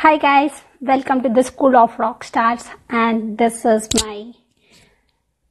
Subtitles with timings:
[0.00, 0.52] Hi guys,
[0.82, 4.34] welcome to the School of Rock Stars, and this is my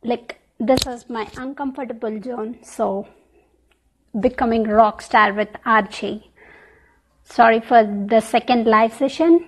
[0.03, 2.59] like this is my uncomfortable zone.
[2.61, 3.07] So,
[4.19, 6.29] becoming rock star with Archie.
[7.23, 7.81] Sorry for
[8.13, 9.47] the second live session.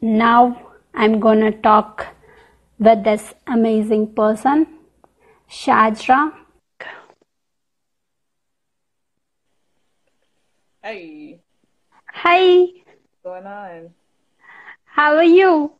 [0.00, 2.08] Now I'm gonna talk
[2.80, 4.66] with this amazing person,
[5.48, 6.32] Shajra.
[10.82, 11.40] Hey,
[12.14, 12.66] Hi,
[13.22, 13.94] going on?
[14.84, 15.72] how are you?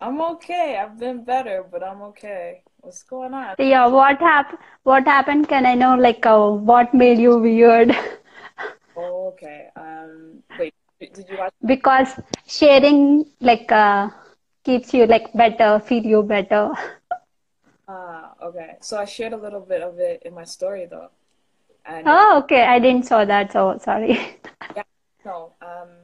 [0.00, 0.76] I'm okay.
[0.78, 2.62] I've been better, but I'm okay.
[2.80, 3.54] What's going on?
[3.58, 5.48] Yeah, what hap- what happened?
[5.48, 7.94] Can I know like uh, what made you weird?
[8.96, 9.68] Oh, okay.
[9.76, 11.52] Um, wait, did you watch?
[11.66, 14.10] Because sharing like uh,
[14.64, 16.70] keeps you like better, feel you better.
[17.88, 18.76] Ah, okay.
[18.80, 21.10] So I shared a little bit of it in my story though,
[21.84, 22.62] and uh, Oh, okay.
[22.62, 24.18] I didn't saw that, so sorry.
[24.76, 24.82] yeah,
[25.24, 26.03] no, um,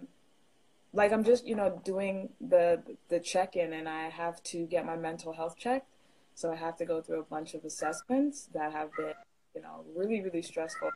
[0.92, 4.96] like I'm just, you know, doing the the check-in, and I have to get my
[4.96, 5.86] mental health checked.
[6.34, 9.12] So I have to go through a bunch of assessments that have been,
[9.54, 10.90] you know, really, really stressful.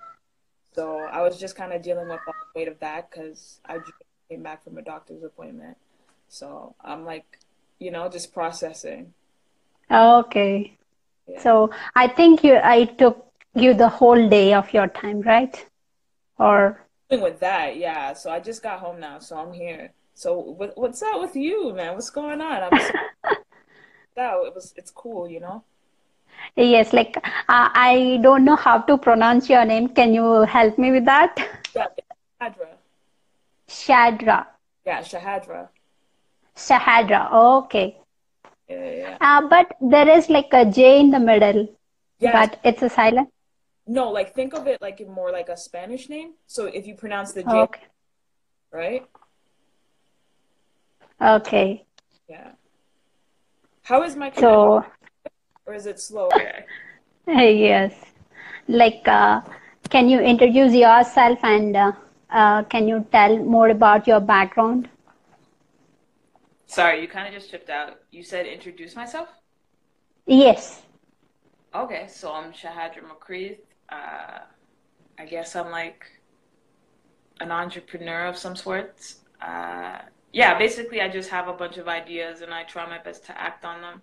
[0.75, 3.93] So I was just kind of dealing with the weight of that because I just
[4.29, 5.77] came back from a doctor's appointment.
[6.29, 7.39] So I'm like,
[7.79, 9.13] you know, just processing.
[9.91, 10.77] Oh, okay.
[11.29, 11.41] Yeah.
[11.41, 15.65] So I think you I took you the whole day of your time, right?
[16.39, 16.84] Or
[17.21, 18.13] with that, yeah.
[18.13, 19.93] So I just got home now, so I'm here.
[20.15, 21.95] So what, what's up with you, man?
[21.95, 22.63] What's going on?
[22.73, 22.93] I'm so
[24.19, 24.47] out.
[24.47, 25.63] It was, it's cool, you know?
[26.57, 29.89] yes, like uh, I don't know how to pronounce your name.
[29.89, 31.37] Can you help me with that?
[31.75, 31.87] Yeah,
[32.41, 32.69] Shahadra.
[33.69, 34.47] Shadra.
[34.87, 35.69] Yeah, Shahadra.
[36.57, 37.33] Shahadra.
[37.33, 37.97] Okay.
[38.69, 39.17] Yeah, yeah, yeah.
[39.21, 41.69] Uh, but there is like a J in the middle,
[42.19, 42.33] Yes.
[42.33, 43.29] but it's a silent.
[43.87, 46.35] No, like think of it like more like a Spanish name.
[46.47, 47.83] So if you pronounce the J, Okay.
[48.73, 49.07] right?
[51.21, 51.85] Okay.
[52.29, 52.53] Yeah.
[53.83, 54.33] How is my?
[54.33, 54.85] So,
[55.67, 56.29] Or is it slow?
[56.31, 56.65] Okay.
[57.27, 57.95] yes.
[58.69, 59.43] Like, uh,
[59.91, 61.93] can you introduce yourself and uh,
[62.31, 64.89] uh, can you tell more about your background?
[66.67, 67.99] Sorry, you kind of just chipped out.
[68.11, 69.29] You said introduce myself?
[70.27, 70.83] Yes.
[71.75, 73.59] Okay, so I'm Shahadra Makreeth.
[73.95, 74.41] Uh,
[75.19, 76.07] I guess I'm like
[77.41, 79.21] an entrepreneur of some sorts.
[79.41, 79.99] Uh,
[80.33, 83.41] yeah, basically, I just have a bunch of ideas and I try my best to
[83.41, 84.03] act on them.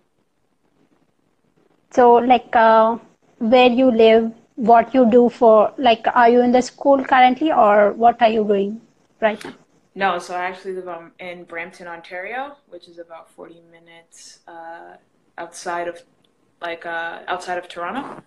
[1.91, 2.97] So, like, uh,
[3.39, 7.91] where you live, what you do for, like, are you in the school currently or
[7.93, 8.79] what are you doing
[9.19, 9.53] right now?
[9.93, 14.95] No, so I actually live um, in Brampton, Ontario, which is about 40 minutes uh,
[15.37, 16.01] outside of
[16.61, 18.23] like uh, outside of Toronto.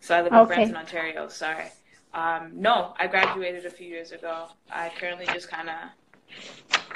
[0.00, 0.54] So I live in Okay.
[0.54, 1.28] Brampton, Ontario.
[1.28, 1.66] Sorry.
[2.12, 4.46] Um, no, I graduated a few years ago.
[4.70, 5.76] I currently just kind of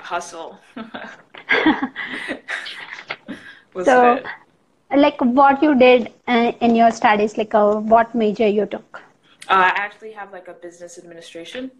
[0.00, 0.58] hustle.
[3.82, 4.26] So, good?
[5.00, 9.02] like, what you did uh, in your studies, like, uh, what major you took?
[9.48, 11.72] Uh, I actually have like a business administration.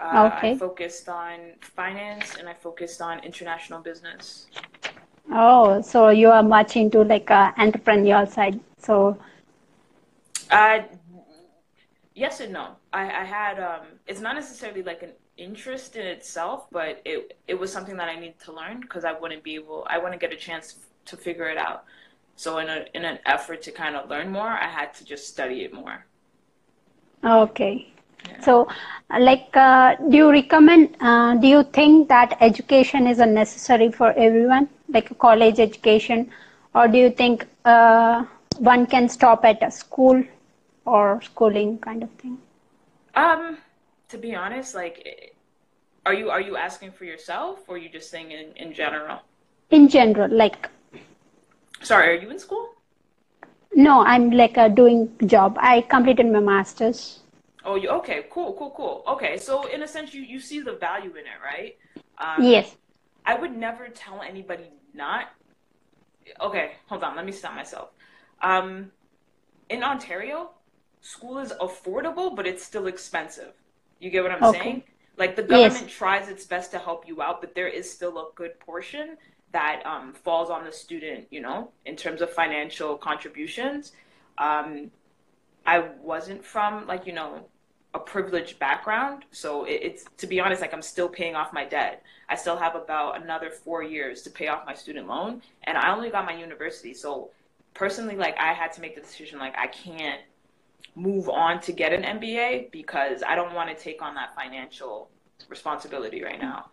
[0.00, 4.46] Uh, I focused on finance and I focused on international business.
[5.30, 8.58] Oh, so you are much into like uh, entrepreneurial side.
[8.78, 9.16] So,
[10.50, 10.80] Uh,
[12.14, 12.76] yes and no.
[12.92, 17.54] I, I had um, it's not necessarily like an interest in itself, but it it
[17.54, 20.32] was something that I needed to learn because I wouldn't be able, I wouldn't get
[20.32, 20.76] a chance
[21.06, 21.84] to figure it out.
[22.36, 25.28] So in a in an effort to kind of learn more, I had to just
[25.28, 26.04] study it more.
[27.24, 27.86] okay.
[28.28, 28.40] Yeah.
[28.40, 28.68] So,
[29.10, 34.12] like, uh, do you recommend, uh, do you think that education is a necessary for
[34.12, 36.30] everyone, like a college education,
[36.74, 38.24] or do you think uh,
[38.58, 40.22] one can stop at a school
[40.88, 42.38] or schooling kind of thing?
[43.14, 43.58] Um,
[44.08, 45.34] to be honest, like,
[46.06, 49.20] are you are you asking for yourself or are you just saying in in general?
[49.70, 50.68] In general, like,
[51.82, 52.74] Sorry, are you in school?
[53.74, 55.56] no, I'm like uh, doing job.
[55.60, 57.20] I completed my master's.
[57.64, 58.26] Oh, you okay?
[58.30, 59.04] Cool, cool, cool.
[59.08, 61.76] Okay, so in a sense, you you see the value in it, right?
[62.18, 62.76] Um, Yes.
[63.24, 65.26] I would never tell anybody not.
[66.40, 67.16] Okay, hold on.
[67.16, 67.90] Let me stop myself.
[68.42, 68.92] Um,
[69.68, 70.50] in Ontario,
[71.00, 73.52] school is affordable, but it's still expensive.
[74.00, 74.44] You get what I'm Okay.
[74.44, 74.82] saying?
[75.16, 75.82] Like the Yes.
[75.82, 79.16] government tries its best to help you out, but there is still a good portion
[79.52, 83.92] that um, falls on the student, you know, in terms of financial contributions.
[84.38, 84.90] Um,
[85.66, 87.48] I wasn't from like, you know,
[87.94, 89.24] a privileged background.
[89.32, 92.02] So it, it's, to be honest, like I'm still paying off my debt.
[92.28, 95.42] I still have about another four years to pay off my student loan.
[95.64, 96.94] And I only got my university.
[96.94, 97.30] So
[97.74, 100.20] personally, like I had to make the decision, like I can't
[100.98, 105.08] move on to get an MBA because I don't want to take on that financial
[105.48, 106.70] responsibility right now.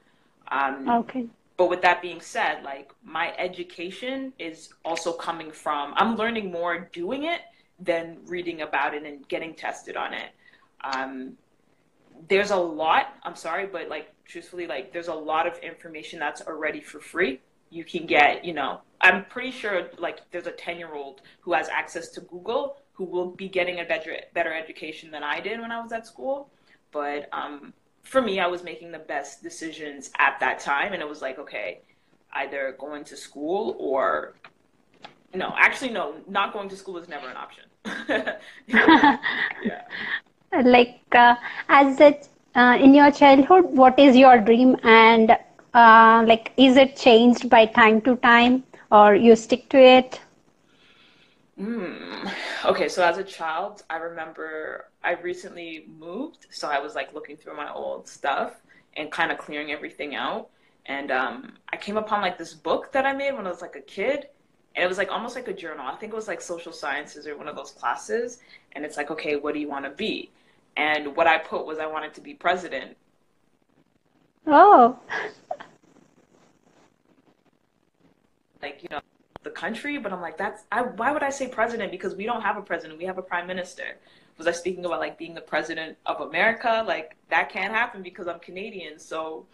[0.50, 1.28] Um, Okay.
[1.58, 6.90] but with that being said, like my education is also coming from I'm learning more
[6.92, 7.42] doing it
[7.80, 10.32] than reading about it and getting tested on it.
[10.84, 11.38] Um,
[12.28, 13.14] there's a lot.
[13.24, 17.42] I'm sorry, but like truthfully, like there's a lot of information that's already for free.
[17.70, 21.54] You can get, you know, I'm pretty sure like there's a 10 year old who
[21.54, 25.60] has access to Google who will be getting a better better education than I did
[25.60, 26.50] when I was at school.
[26.92, 31.08] But um, for me, I was making the best decisions at that time, and it
[31.08, 31.82] was like, okay,
[32.34, 34.36] either going to school or
[35.34, 37.66] no, actually, no, not going to school was never an option.
[38.68, 39.18] yeah.
[40.64, 41.36] Like, uh,
[41.68, 45.38] as it uh, in your childhood, what is your dream, and
[45.74, 50.22] uh, like, is it changed by time to time, or you stick to it?
[51.60, 52.32] Mm.
[52.66, 57.38] Okay, so as a child, I remember I recently moved, so I was like looking
[57.38, 58.62] through my old stuff
[58.98, 60.50] and kind of clearing everything out.
[60.86, 63.76] And um, I came upon like this book that I made when I was like
[63.76, 64.28] a kid.
[64.76, 65.86] And it was like almost like a journal.
[65.88, 68.40] I think it was like social sciences or one of those classes.
[68.74, 70.32] And it's like, okay, what do you want to be?
[70.76, 72.98] And what I put was I wanted to be president.
[74.46, 75.00] Oh.
[78.62, 79.00] like, you know,
[79.46, 81.92] the country, but I'm like, that's I, why would I say president?
[81.92, 83.98] Because we don't have a president, we have a prime minister.
[84.38, 86.84] Was I speaking about like being the president of America?
[86.86, 89.00] Like that can't happen because I'm Canadian.
[89.00, 89.46] So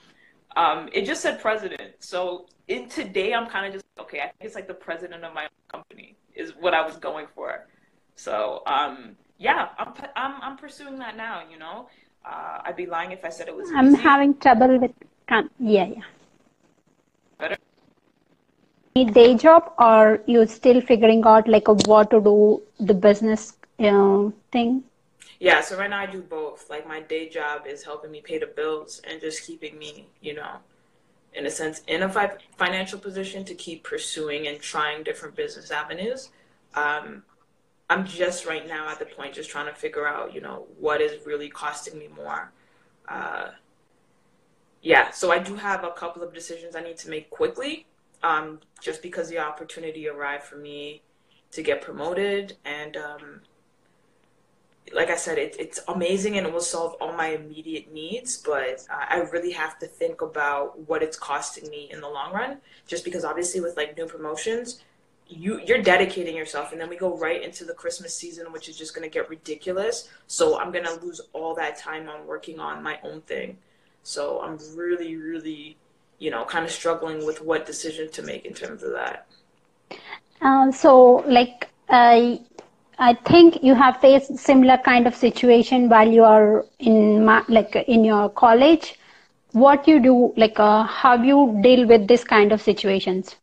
[0.56, 1.92] um, it just said president.
[2.00, 4.20] So in today, I'm kind of just okay.
[4.22, 7.68] I think it's like the president of my company is what I was going for.
[8.16, 11.44] So um, yeah, I'm, I'm I'm pursuing that now.
[11.52, 11.90] You know,
[12.26, 13.70] uh, I'd be lying if I said it was.
[13.76, 14.02] I'm easy.
[14.02, 14.94] having trouble with.
[15.30, 16.02] Yeah, yeah.
[18.94, 24.84] Day job or you're still figuring out like a, what to do the business thing?
[25.40, 26.70] Yeah so right now i do both.
[26.70, 30.34] Like my day job is helping me pay the bills and just keeping me you
[30.34, 30.58] know
[31.34, 35.72] in a sense in a fi- financial position to keep pursuing and trying different business
[35.72, 36.30] avenues.
[36.76, 37.24] Um,
[37.90, 41.00] i'm just right now at the point just trying to figure out you know what
[41.00, 42.52] is really costing me more.
[43.08, 43.52] Uh,
[44.82, 47.86] yeah so i do have a couple of decisions i need to make quickly
[48.24, 51.02] um, just because the opportunity arrived for me
[51.52, 52.58] to get promoted.
[52.66, 53.42] And um,
[54.94, 58.86] like I said, it, it's amazing and it will solve all my immediate needs, but
[58.90, 62.58] uh, I really have to think about what it's costing me in the long run.
[62.88, 64.82] Just because obviously with like new promotions,
[65.32, 68.78] you you're dedicating yourself and then we go right into the christmas season which is
[68.78, 72.60] just going to get ridiculous so i'm going to lose all that time on working
[72.60, 73.58] on my own thing
[74.04, 75.78] so i'm really really
[76.22, 79.26] you know, kind of struggling with what decision to make in terms of that.
[80.40, 82.36] Uh, so, like, uh,
[83.00, 87.76] I think you have faced similar kind of situation while you are in ma- like
[87.88, 89.00] in your college.
[89.54, 93.36] What you do, like, uh, how you deal with this kind of situations?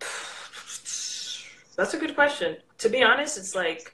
[1.76, 2.56] That's a good question.
[2.78, 3.93] To be honest, it's like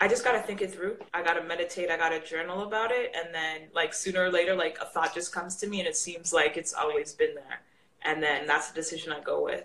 [0.00, 0.96] I just gotta think it through.
[1.12, 1.90] I gotta meditate.
[1.90, 5.32] I gotta journal about it, and then like sooner or later, like a thought just
[5.32, 7.60] comes to me, and it seems like it's always been there,
[8.02, 9.64] and then that's the decision I go with.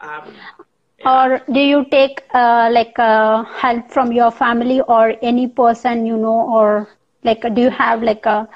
[0.00, 0.34] Um,
[0.98, 1.24] yeah.
[1.24, 6.16] Or do you take uh, like uh, help from your family or any person you
[6.16, 6.88] know, or
[7.22, 8.48] like do you have like a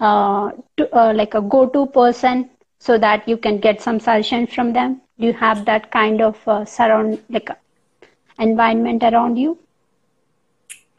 [0.00, 4.72] uh, to, uh, like a go-to person so that you can get some suggestions from
[4.72, 5.00] them?
[5.18, 7.48] Do you have that kind of uh, surround like
[8.38, 9.58] environment around you?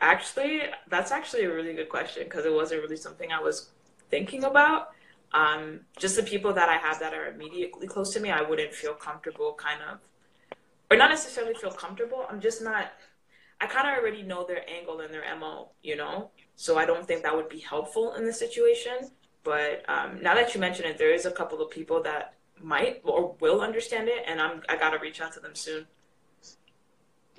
[0.01, 3.69] Actually, that's actually a really good question because it wasn't really something I was
[4.09, 4.89] thinking about.
[5.33, 8.73] Um, just the people that I have that are immediately close to me, I wouldn't
[8.73, 9.99] feel comfortable kind of,
[10.89, 12.25] or not necessarily feel comfortable.
[12.29, 12.93] I'm just not,
[13.59, 16.31] I kind of already know their angle and their MO, you know?
[16.55, 19.11] So I don't think that would be helpful in this situation.
[19.43, 23.01] But um, now that you mention it, there is a couple of people that might
[23.03, 25.85] or will understand it, and I'm I gotta reach out to them soon.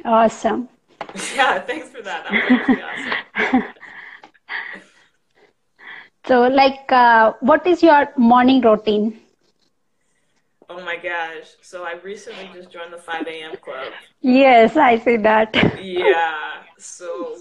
[0.04, 0.68] Awesome.
[1.35, 2.25] Yeah, thanks for that.
[2.25, 3.75] That was awesome.
[6.26, 9.21] so, like, uh, what is your morning routine?
[10.69, 11.55] Oh my gosh.
[11.62, 13.57] So I recently just joined the 5 a.m.
[13.57, 13.93] club.
[14.21, 15.55] Yes, I see that.
[15.81, 16.62] yeah.
[16.76, 17.37] So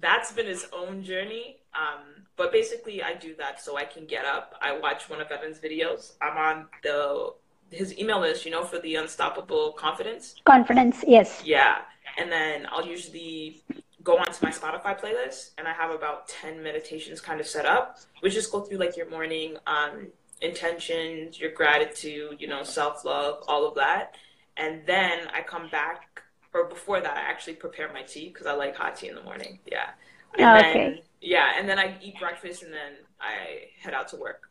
[0.00, 1.60] that's been his own journey.
[1.74, 4.54] Um, but basically, I do that so I can get up.
[4.60, 6.12] I watch one of Evan's videos.
[6.20, 7.34] I'm on the
[7.70, 10.34] his email list, you know, for the Unstoppable Confidence.
[10.44, 11.42] Confidence, yes.
[11.44, 11.78] Yeah
[12.16, 13.62] and then I'll usually
[14.02, 17.98] go onto my Spotify playlist and I have about 10 meditations kind of set up,
[18.20, 20.08] which just go through like your morning um,
[20.40, 24.16] intentions, your gratitude, you know, self love, all of that.
[24.56, 28.52] And then I come back, or before that, I actually prepare my tea because I
[28.52, 29.58] like hot tea in the morning.
[29.70, 29.90] Yeah.
[30.38, 30.72] And okay.
[30.72, 31.52] Then, yeah.
[31.56, 34.50] And then I eat breakfast and then I head out to work.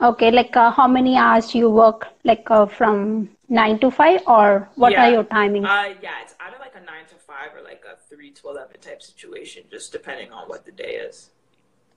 [0.00, 4.68] Okay, like uh, how many hours you work, like uh, from nine to five, or
[4.74, 5.64] what are your timings?
[5.64, 8.78] Uh, yeah, it's either like a nine to five or like a three to eleven
[8.80, 11.30] type situation, just depending on what the day is.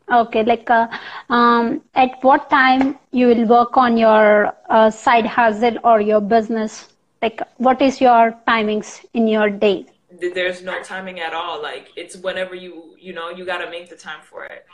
[0.09, 0.87] Okay, like uh,
[1.29, 6.87] um, at what time you will work on your uh, side hustle or your business?
[7.21, 9.85] Like, what is your timings in your day?
[10.09, 11.61] There's no timing at all.
[11.61, 14.65] Like it's whenever you you know you got to make the time for it,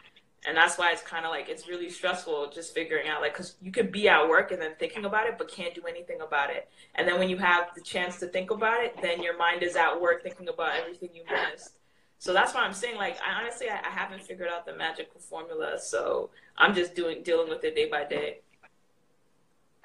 [0.48, 3.56] and that's why it's kind of like it's really stressful just figuring out like because
[3.62, 6.50] you could be at work and then thinking about it, but can't do anything about
[6.50, 6.70] it.
[6.96, 9.76] And then when you have the chance to think about it, then your mind is
[9.76, 11.80] at work thinking about everything you missed.
[12.20, 15.20] So that's why I'm saying like I honestly I, I haven't figured out the magical
[15.20, 15.80] formula.
[15.80, 18.40] So I'm just doing dealing with it day by day.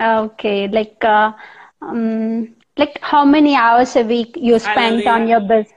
[0.00, 1.33] Okay, like uh,
[1.83, 5.73] um, like how many hours a week you spent on your business?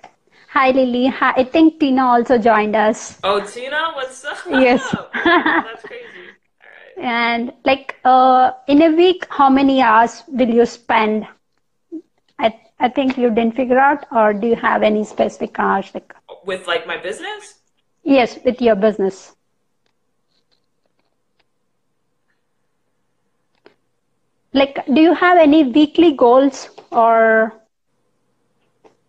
[0.54, 1.08] Hi Lily.
[1.08, 3.18] Hi, I think Tina also joined us.
[3.24, 4.38] Oh Tina, what's up?
[4.50, 4.84] Yes.
[5.14, 6.26] That's crazy.
[6.62, 7.06] All right.
[7.06, 11.28] And like uh, in a week, how many hours will you spend?
[12.38, 15.90] I I think you didn't figure out, or do you have any specific hours?
[15.96, 16.14] Like
[16.46, 17.56] With like my business?
[18.04, 19.36] yes, with your business.
[24.56, 27.54] Like, do you have any weekly goals or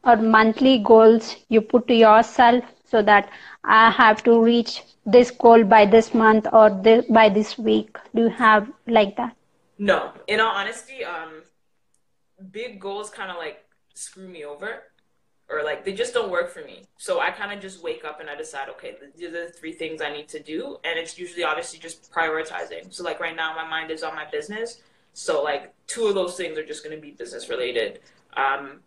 [0.04, 3.30] or monthly goals you put to yourself so that
[3.64, 7.96] I have to reach this goal by this month or this, by this week?
[8.14, 9.36] Do you have like that?
[9.78, 10.12] No.
[10.26, 11.42] In all honesty, um,
[12.50, 14.82] big goals kind of like screw me over,
[15.48, 16.82] or like they just don't work for me.
[16.96, 19.72] So I kind of just wake up and I decide, okay, these are the three
[19.72, 22.92] things I need to do, and it's usually obviously just prioritizing.
[22.92, 24.80] So like right now, my mind is on my business.
[25.12, 28.00] So like two of those things are just going to be business related.
[28.36, 28.80] Um,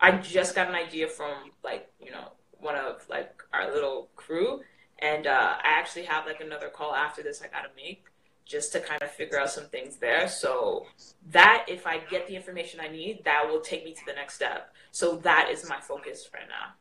[0.00, 4.60] I just got an idea from like you know one of like our little crew,
[4.98, 8.06] and uh, I actually have like another call after this I gotta make
[8.44, 10.28] just to kind of figure out some things there.
[10.28, 10.86] So
[11.30, 14.34] that if I get the information I need, that will take me to the next
[14.34, 14.74] step.
[14.90, 16.74] So that is my focus right now.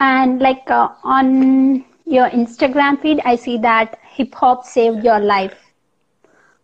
[0.00, 5.54] And like uh, on your Instagram feed, I see that hip hop saved your life.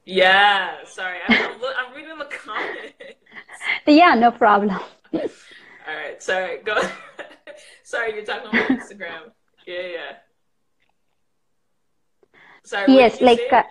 [0.05, 2.95] Yeah, sorry, I'm, I'm, I'm reading the comments.
[3.87, 4.79] Yeah, no problem.
[5.13, 6.77] All right, sorry, go.
[7.85, 9.31] sorry, you're talking on Instagram.
[9.67, 10.13] Yeah, yeah.
[12.65, 13.63] Sorry, Yes, like uh,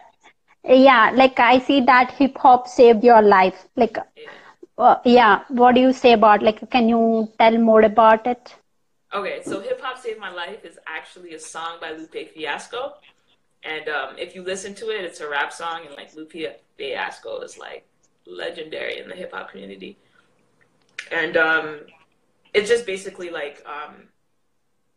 [0.64, 3.68] yeah, like I see that hip hop saved your life.
[3.76, 4.30] Like Yeah.
[4.78, 8.56] uh, yeah, what do you say about like can you tell more about it?
[9.14, 12.96] Okay, so Hip Hop Saved My Life is actually a song by Lupe Fiasco.
[13.64, 16.36] And um, if you listen to it, it's a rap song, and like Lupe
[16.78, 17.86] Fiasco is like
[18.26, 19.98] legendary in the hip hop community.
[21.12, 21.80] And um,
[22.54, 24.10] it's just basically like, um,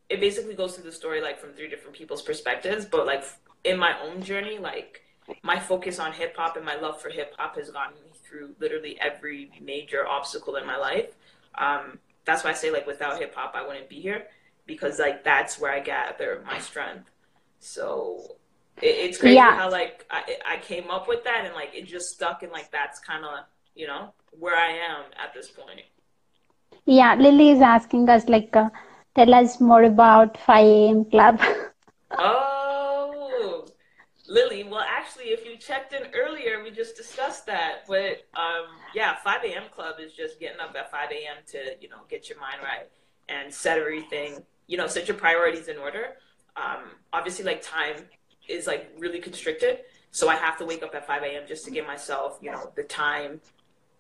[0.09, 2.85] it basically goes through the story like from three different people's perspectives.
[2.87, 3.25] But like
[3.65, 5.03] in my own journey, like
[5.43, 8.55] my focus on hip hop and my love for hip hop has gotten me through
[8.59, 11.15] literally every major obstacle in my life.
[11.57, 14.27] Um, that's why I say like without hip hop I wouldn't be here
[14.67, 17.11] because like that's where I gather my strength.
[17.59, 18.37] So
[18.83, 19.57] it's crazy Yeah.
[19.57, 22.71] how like I, I came up with that and like it just stuck and like
[22.71, 23.45] that's kind of
[23.75, 25.83] you know where I am at this point.
[26.85, 28.71] Yeah, Lily is asking us like uh,
[29.15, 31.05] tell us more about 5 a.m.
[31.05, 31.41] club.
[32.13, 33.67] Oh,
[34.27, 34.65] Lily.
[34.65, 37.85] Well, actually, if you checked in earlier, we just discussed that.
[37.87, 39.65] But um, yeah, 5 a.m.
[39.71, 41.37] club is just getting up at 5 a.m.
[41.53, 42.89] to you know get your mind right
[43.29, 44.43] and set everything.
[44.67, 46.17] You know, set your priorities in order.
[46.57, 47.97] Um, obviously, like time
[48.49, 51.43] is like really constricted, so I have to wake up at 5 a.m.
[51.47, 53.41] just to give myself you know the time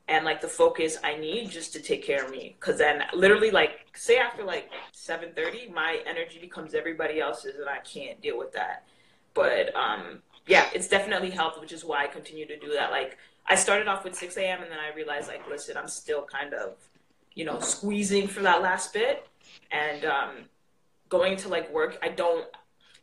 [0.08, 2.56] and like the focus I need just to take care of me.
[2.60, 7.68] Cause then literally like say after like seven thirty, my energy becomes everybody else's and
[7.68, 8.84] I can't deal with that.
[9.34, 12.90] But um yeah, it's definitely helped, which is why I continue to do that.
[12.90, 16.22] Like I started off with six AM and then I realized like listen, I'm still
[16.22, 16.76] kind of,
[17.34, 19.26] you know, squeezing for that last bit
[19.70, 20.30] and um
[21.10, 22.46] going to like work, I don't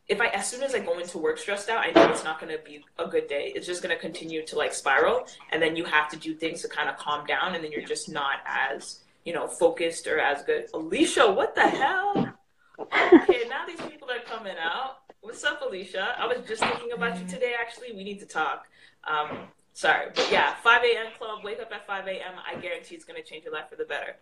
[0.08, 2.40] if I as soon as I go into work stressed out, I know it's not
[2.40, 3.52] gonna be a good day.
[3.54, 6.68] It's just gonna continue to like spiral, and then you have to do things to
[6.68, 10.42] kind of calm down, and then you're just not as you know focused or as
[10.44, 10.66] good.
[10.74, 12.32] Alicia, what the hell?
[12.78, 14.98] Okay, now these people are coming out.
[15.22, 16.14] What's up, Alicia?
[16.18, 17.54] I was just thinking about you today.
[17.58, 18.66] Actually, we need to talk.
[19.04, 21.06] Um, sorry, but yeah, 5 a.m.
[21.18, 21.42] club.
[21.42, 22.34] Wake up at 5 a.m.
[22.46, 24.16] I guarantee it's gonna change your life for the better.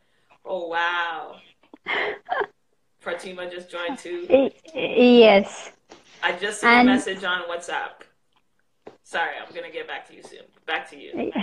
[0.47, 1.37] Oh wow.
[3.05, 4.27] Fatima just joined too.
[4.75, 5.71] Yes.
[6.23, 7.95] I just sent And- a message on WhatsApp.
[9.03, 10.45] Sorry, I'm gonna get back to you soon.
[10.67, 11.33] Back to you.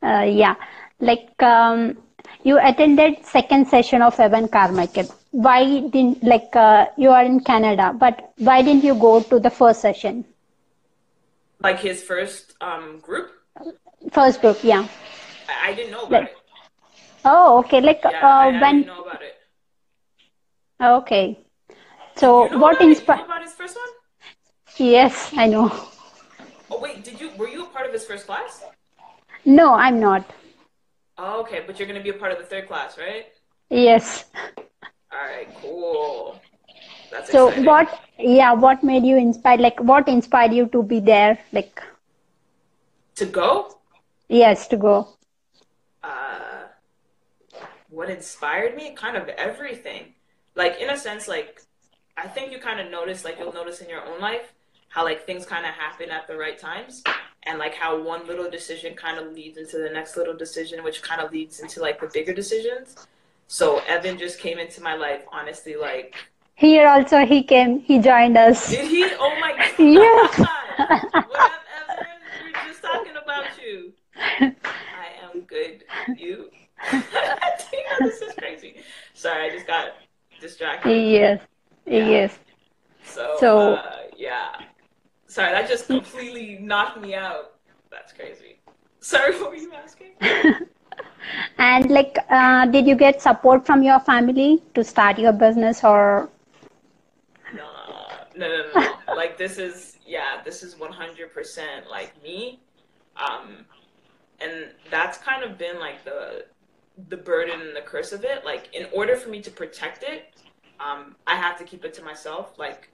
[0.00, 0.54] Uh, yeah,
[1.00, 1.98] like um,
[2.44, 5.08] you attended second session of Evan Carmichael.
[5.32, 9.50] Why didn't like uh, you are in Canada, but why didn't you go to the
[9.50, 10.24] first session?
[11.60, 13.32] Like his first um group?
[14.12, 14.86] First group, yeah.
[15.48, 16.36] I, I didn't know about Like, it.
[17.24, 17.80] Oh, okay.
[17.80, 19.34] Like Yeah, I, uh, I didn't when know about it.
[20.80, 21.38] Okay.
[22.16, 23.02] So You know what about it?
[23.08, 23.24] You know inspired?
[23.24, 23.88] about his first one?
[24.78, 25.68] Yes, I know.
[26.70, 28.64] Oh wait, did you were you a part of his first class?
[29.44, 30.32] No, I'm not.
[31.18, 33.26] Oh, okay, but you're gonna be a part of the third class, right?
[33.70, 34.24] Yes.
[35.12, 36.42] All right, cool.
[37.10, 37.62] That's So exciting.
[37.62, 38.00] what?
[38.18, 39.60] Yeah, what made you inspired?
[39.60, 41.38] Like, what inspired you to be there?
[41.52, 41.80] Like,
[43.16, 43.76] To go?
[44.28, 45.08] yes, to go.
[46.02, 46.68] Uh,
[47.88, 48.92] what inspired me?
[48.94, 50.14] Kind of everything.
[50.58, 51.62] Like in a sense, like
[52.16, 54.52] I think you kind of notice, like you'll notice in your own life,
[54.88, 57.04] how like things kind of happen at the right times,
[57.44, 61.00] and like how one little decision kind of leads into the next little decision, which
[61.00, 63.06] kind of leads into like the bigger decisions.
[63.46, 66.16] So Evan just came into my life, honestly, like
[66.56, 67.78] Here also he came.
[67.78, 68.68] He joined us.
[68.68, 69.04] Did he?
[69.04, 69.78] Oh my god!
[69.78, 70.38] Yes.
[70.38, 70.50] What
[70.90, 72.06] up, Evan?
[72.44, 73.92] We were just talking about you.
[74.40, 75.84] I am good.
[76.16, 76.50] You?
[78.00, 78.76] This is crazy.
[79.14, 79.88] Sorry, I just got
[80.40, 80.90] distracted.
[80.90, 81.40] Yes.
[81.86, 82.38] Yes.
[83.04, 84.52] So, So- uh, yeah.
[85.26, 87.54] Sorry, that just completely knocked me out.
[87.90, 88.60] That's crazy.
[89.00, 90.12] Sorry, what were you asking?
[91.58, 96.30] And like, uh, did you get support from your family to start your business or?
[97.54, 97.66] No,
[98.36, 98.80] no, no, no.
[98.80, 99.14] no.
[99.16, 102.60] like this is yeah, this is one hundred percent like me,
[103.16, 103.66] um,
[104.40, 106.46] and that's kind of been like the
[107.08, 108.44] the burden and the curse of it.
[108.44, 110.34] Like in order for me to protect it,
[110.80, 112.58] um, I have to keep it to myself.
[112.58, 112.90] Like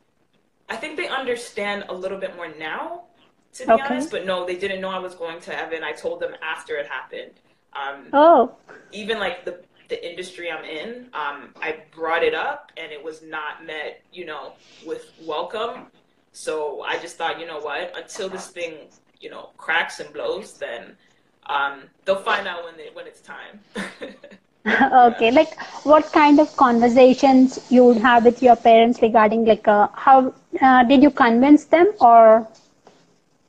[0.68, 3.04] I think they understand a little bit more now,
[3.54, 3.82] to be Okay.
[3.82, 4.10] honest.
[4.10, 5.84] But no, they didn't know I was going to Evan.
[5.84, 7.40] I told them after it happened.
[7.74, 8.56] Um, Oh,
[8.92, 13.22] even like the the industry I'm in, um, I brought it up and it was
[13.22, 15.88] not met, you know, with welcome.
[16.32, 18.88] So I just thought, you know what, until this thing,
[19.20, 20.96] you know, cracks and blows, then
[21.46, 23.60] um, they'll find out when they, when it's time.
[24.66, 25.30] okay.
[25.30, 30.34] Like, what kind of conversations you would have with your parents regarding like, uh, how
[30.60, 32.48] uh, did you convince them or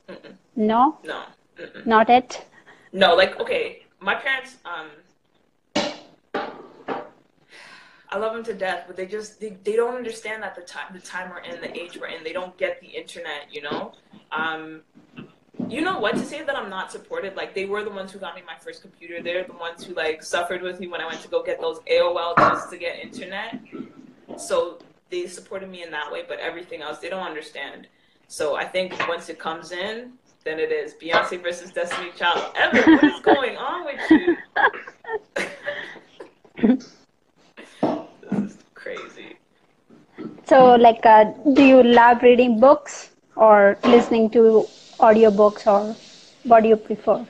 [0.08, 0.34] Mm-mm.
[0.56, 1.22] no, no,
[1.58, 1.86] mm-mm.
[1.86, 2.44] not it?
[2.92, 4.88] no, like okay, my parents, um,
[8.08, 10.92] I love them to death, but they just they, they don't understand that the time
[10.92, 13.92] the time we're in, the age we're in, they don't get the internet, you know.
[14.32, 14.82] Um,
[15.68, 17.34] you know what to say that I'm not supported.
[17.34, 19.22] Like they were the ones who got me my first computer.
[19.22, 21.78] They're the ones who like suffered with me when I went to go get those
[21.90, 23.58] AOL just to get internet.
[24.36, 24.78] So
[25.10, 27.86] they supported me in that way, but everything else they don't understand.
[28.28, 30.12] So I think once it comes in,
[30.44, 32.54] then it is Beyonce versus Destiny Child.
[32.56, 34.36] Evan, what is going on with you?
[38.30, 39.36] this is crazy.
[40.44, 44.66] So, like, uh, do you love reading books or listening to
[44.98, 45.94] audiobooks or
[46.44, 47.24] what do you prefer?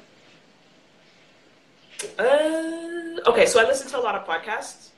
[2.18, 4.90] Uh, okay, so I listen to a lot of podcasts.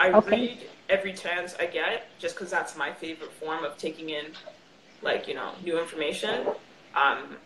[0.00, 0.30] I Okay.
[0.30, 4.26] read every chance I get, just because that's my favorite form of taking in,
[5.02, 6.46] like you know, new information.
[6.94, 7.36] Um,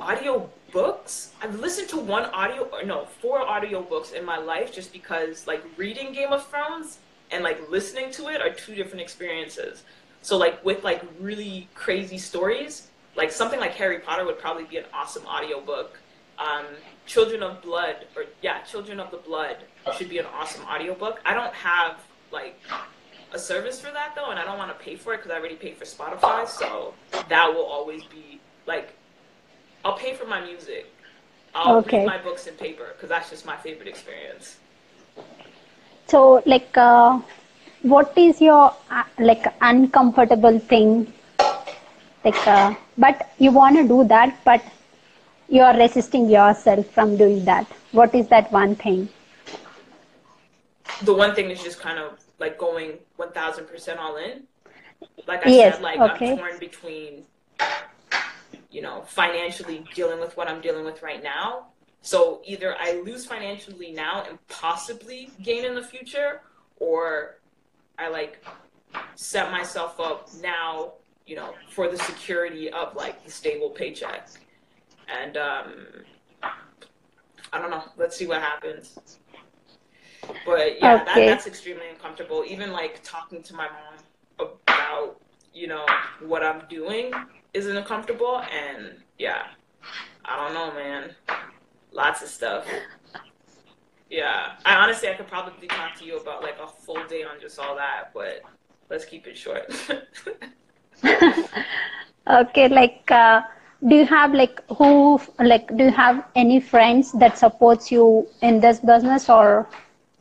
[0.00, 1.32] audio books.
[1.40, 5.46] I've listened to one audio, or no, four audio books in my life, just because
[5.46, 6.98] like reading Game of Thrones
[7.30, 9.84] and like listening to it are two different experiences.
[10.22, 14.76] So like with like really crazy stories, like something like Harry Potter would probably be
[14.78, 15.98] an awesome audiobook.
[16.38, 16.66] Um,
[17.04, 19.56] Children of Blood, or yeah, Children of the Blood
[19.96, 21.20] should be an awesome audiobook.
[21.26, 21.96] I don't have
[22.30, 22.60] like
[23.32, 25.36] a service for that though, and I don't want to pay for it because I
[25.38, 26.46] already pay for Spotify.
[26.46, 26.94] So
[27.28, 28.94] that will always be like,
[29.84, 30.86] I'll pay for my music.
[31.54, 31.98] I'll Okay.
[31.98, 34.58] read my books in paper because that's just my favorite experience.
[36.06, 37.20] So, like, uh,
[37.82, 41.12] what is your uh, like uncomfortable thing?
[42.28, 44.62] Like, uh, but you want to do that, but
[45.48, 47.66] you are resisting yourself from doing that.
[47.92, 49.08] What is that one thing?
[51.04, 54.42] The one thing is just kind of like going one thousand percent all in.
[55.26, 56.32] Like I Yes, said, like okay.
[56.32, 57.24] I'm torn between,
[58.70, 61.68] you know, financially dealing with what I'm dealing with right now.
[62.02, 66.42] So either I lose financially now and possibly gain in the future,
[66.76, 67.38] or
[67.98, 68.44] I like
[69.14, 70.92] set myself up now,
[71.28, 74.28] you know, for the security of like the stable paycheck.
[75.22, 75.74] And um
[77.52, 77.84] I don't know.
[77.96, 78.98] Let's see what happens.
[80.44, 82.44] But yeah, that, that's extremely uncomfortable.
[82.46, 85.20] Even like talking to my mom about,
[85.54, 85.86] you know,
[86.20, 87.12] what I'm doing
[87.54, 88.40] isn't uncomfortable.
[88.40, 89.48] And yeah,
[90.24, 91.14] I don't know, man.
[91.92, 92.66] Lots of stuff.
[94.10, 97.40] Yeah, I honestly I could probably talk to you about like a full day on
[97.40, 98.42] just all that, but
[98.88, 99.70] let's keep it short.
[102.28, 103.42] Okay, like, uh,
[103.86, 108.60] do you have like who like do you have any friends that supports you in
[108.60, 109.68] this business or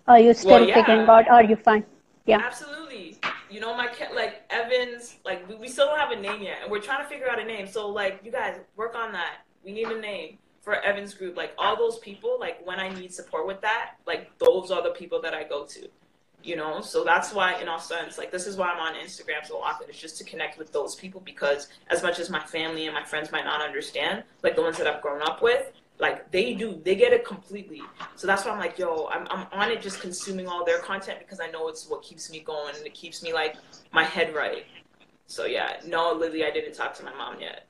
[0.07, 1.83] are you still Well, figuring yeah, out or you fine?
[2.25, 3.17] yeah absolutely.
[3.49, 6.57] You know, my cat, like Evans, like we, we still don't have a name yet,
[6.61, 7.65] and we're trying to figure out a name.
[7.67, 9.37] So, like, you guys work on that.
[9.63, 11.37] We need a name for Evans Group.
[11.37, 14.89] Like, all those people, like, when I need support with that, like, those are the
[14.91, 15.87] people that I go to.
[16.43, 19.45] You know, so that's why, in all sense, like, this is why I'm on Instagram
[19.45, 19.89] so often.
[19.89, 23.03] It's just to connect with those people because, as much as my family and my
[23.03, 26.79] friends might not understand, like the ones that I've grown up with, like they do,
[26.85, 27.81] they get it completely.
[28.15, 31.19] So that's why I'm like, yo, I'm, I'm on it just consuming all their content
[31.19, 33.55] because I know it's what keeps me going and it keeps me like
[33.91, 34.65] my head right.
[35.25, 37.65] So yeah, no, Lily, I didn't talk to my mom yet.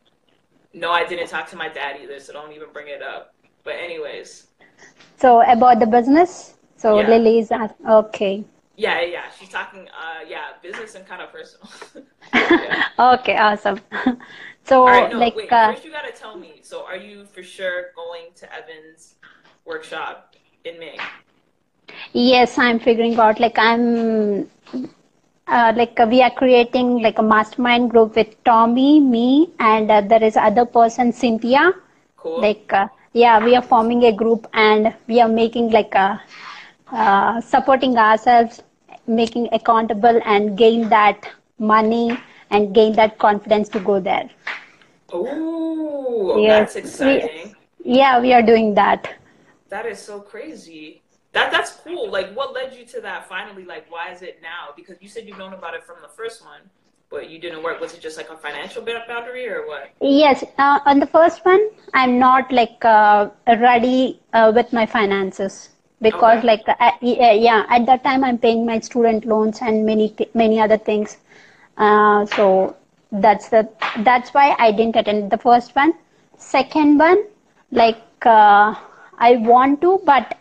[0.74, 3.34] No, I didn't talk to my dad either, so don't even bring it up.
[3.64, 4.48] But anyways,
[5.18, 7.10] so about the business so Yeah.
[7.10, 7.52] lily is
[7.90, 8.46] okay
[8.78, 11.70] yeah, yeah, she's talking, uh, yeah, business and kind of personal.
[12.36, 12.86] yeah.
[13.00, 13.80] okay awesome
[14.64, 15.52] so right, no, like wait.
[15.52, 16.60] uh, First, you gotta tell me.
[16.64, 19.16] So, are you for sure going to Evan's
[19.66, 20.36] workshop
[20.66, 20.98] in May?
[22.14, 24.48] yes i'm figuring out like i'm
[25.48, 30.02] uh, like uh, we are creating like a mastermind group with tommy me and uh,
[30.02, 31.74] there is other person cynthia
[32.18, 32.42] Cool.
[32.42, 36.22] like uh, yeah we are forming a group and we are making like a
[36.92, 38.62] uh, supporting ourselves
[39.08, 42.18] making accountable and gain that money
[42.50, 44.30] and gain that confidence to go there
[45.12, 47.56] Oh, Yes, that's we- exciting.
[47.84, 49.14] yeah we are doing that
[49.70, 51.02] That is so crazy.
[51.34, 52.10] That that's cool.
[52.10, 53.28] Like, what led you to that?
[53.28, 54.72] Finally, like, why is it now?
[54.76, 56.62] Because you said you've known about it from the first one,
[57.10, 57.80] but you didn't work.
[57.82, 59.90] Was it just like a financial boundary or what?
[60.02, 61.62] yes uh, on the first one
[62.00, 63.30] i'm not like uh,
[63.68, 65.70] ready uh, with my finances
[66.02, 66.48] because Okay.
[66.50, 70.60] like uh, yeah yeah, at that time i'm paying my student loans and many many
[70.60, 71.18] other things
[71.78, 72.76] uh, so
[73.12, 73.68] that's the
[74.10, 75.94] that's why i didn't attend the first one
[76.38, 77.24] second one
[77.72, 78.74] like uh,
[79.18, 80.38] i want to but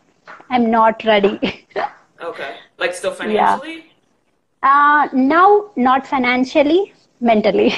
[0.51, 1.39] i'm not ready
[2.23, 3.85] Okay, like still financially.
[4.63, 4.71] yeah.
[4.71, 7.73] uh, now not financially mentally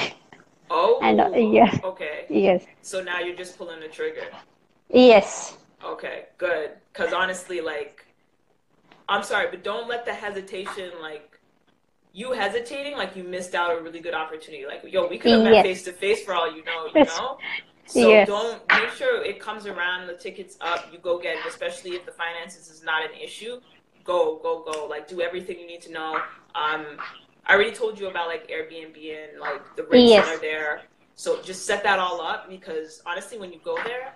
[0.71, 1.79] Oh, And, uh, yeah.
[1.83, 4.29] Okay, yes so now you're just pulling the trigger.
[4.91, 6.71] yes Okay, good.
[6.99, 8.05] Because honestly, like,
[9.09, 11.39] I'm sorry, but don't let the hesitation, like,
[12.13, 14.67] you hesitating, like you missed out a really good opportunity.
[14.67, 17.39] Like, yo, we could have met face to face for all you know, you know?
[17.87, 18.27] So Yes.
[18.29, 22.05] don't make sure it comes around, the ticket's up, you go get it, especially if
[22.05, 23.61] the finances is not an issue.
[24.05, 24.85] Go, go, go.
[24.87, 26.17] Like, do everything you need to know.
[26.55, 26.85] Um,
[27.47, 30.27] I already told you about like Airbnb and like the rates Yes.
[30.27, 30.83] that are there.
[31.15, 34.13] So just set that all up because honestly, when you go there,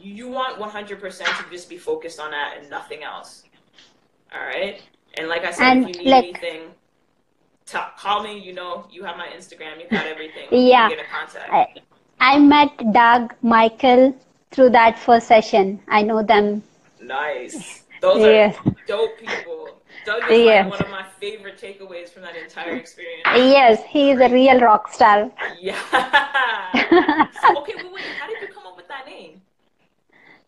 [0.00, 0.98] you, want 100%
[1.44, 3.44] to just be focused on that and nothing else.
[4.34, 4.80] All right.
[5.18, 6.60] And like I said, And, if you need like- anything,
[7.96, 8.38] call me.
[8.38, 9.80] You know, you have my Instagram.
[9.80, 10.46] You got everything.
[10.50, 10.88] Yeah.
[10.88, 11.50] Get in contact.
[11.52, 11.66] I,
[12.20, 14.16] I met Doug, Michael
[14.50, 15.80] through that first session.
[15.88, 16.62] I know them.
[17.00, 17.84] Nice.
[18.00, 18.56] Those Yes.
[18.64, 19.68] are dope people.
[20.06, 20.64] Doug is Yes.
[20.70, 23.22] like one of my favorite takeaways from that entire experience.
[23.34, 25.30] Yes, he is a real rock star.
[25.60, 25.78] Yeah.
[27.56, 28.02] okay, wait, wait.
[28.18, 29.39] How did you come up with that name?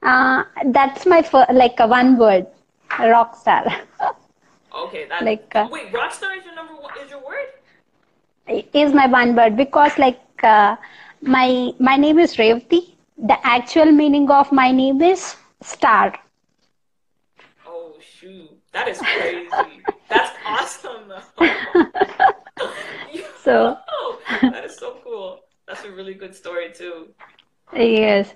[0.03, 2.47] Uh, that's my fir- like a one word,
[2.99, 3.65] rock star.
[4.75, 5.23] Okay, that.
[5.23, 6.93] Like, uh, wait, Rockstar is your number one?
[7.05, 7.49] Is your word?
[8.75, 10.77] is my one word because like uh,
[11.21, 12.95] my my name is Revati.
[13.19, 16.15] The actual meaning of my name is star.
[17.67, 19.83] Oh shoot, that is crazy.
[20.09, 21.47] That's awesome though.
[23.43, 23.77] So-
[24.43, 25.41] that is so cool.
[25.67, 27.09] That's a really good story too.
[27.75, 28.35] Yes,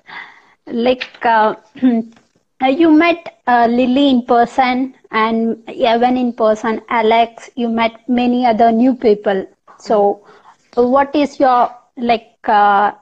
[0.67, 1.55] like uh,
[2.69, 7.51] you met uh, Lily in person and Evan in person, Alex.
[7.55, 9.47] You met many other new people.
[9.79, 10.25] So,
[10.75, 12.93] what is your like uh,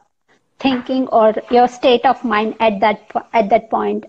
[0.58, 4.04] thinking or your state of mind at that at that point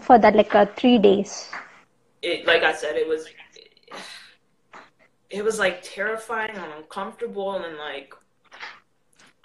[0.00, 1.50] for that like uh, three days?
[2.22, 3.26] It, like I said, it was,
[5.30, 8.12] it was like terrifying and uncomfortable and like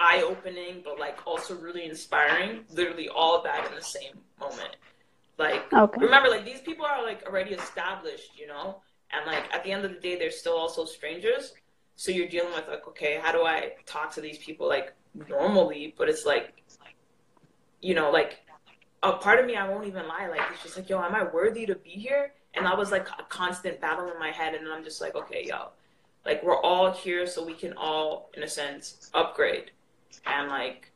[0.10, 2.52] eye-opening, but like also really inspiring.
[2.70, 4.76] Literally all of that in the same moment.
[5.38, 6.00] Like Okay.
[6.00, 9.86] remember, like these people are like already established, you know, and like at the end
[9.86, 11.54] of the day, they're still also strangers.
[11.96, 14.94] So you're dealing with like, okay, how do I talk to these people like
[15.30, 15.94] normally?
[15.98, 16.54] But it's like,
[17.82, 18.32] you know, like
[19.04, 21.24] a part of me, I won't even lie, like it's just like, yo, am I
[21.24, 22.34] worthy to be here?
[22.56, 25.16] And that was like a constant battle in my head, and then I'm just like,
[25.16, 25.70] okay, yo,
[26.26, 29.72] like we're all here, so we can all, in a sense, upgrade,
[30.26, 30.92] and like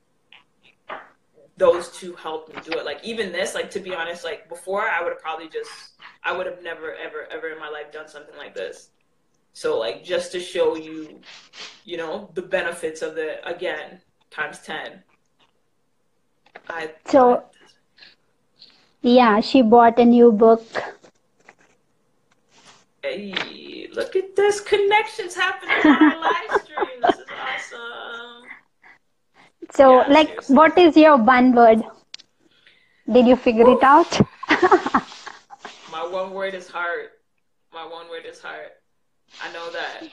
[1.58, 2.86] those two helped me do it.
[2.86, 5.72] Like even this, like to be honest, like before I would have probably just
[6.24, 8.90] I would have never ever ever in my life done something like this.
[9.54, 11.20] So like just to show you,
[11.84, 15.04] you know, the benefits of it again times ten.
[16.70, 17.44] I So,
[19.02, 20.66] yeah, she bought a new book.
[23.02, 27.26] Hey, look at this connections happening on our live stream.
[29.68, 29.86] This is awesome.
[29.86, 30.56] So, Yeah, like, seriously.
[30.56, 31.84] what is your one word?
[33.12, 34.20] Did you figure it out?
[35.92, 37.12] My one word is heart.
[37.74, 38.74] My one word is heart.
[39.42, 40.04] I know that,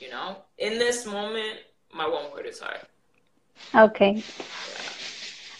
[0.00, 1.58] you know, in this moment,
[1.94, 2.80] my one word is heart.
[3.74, 4.22] Okay.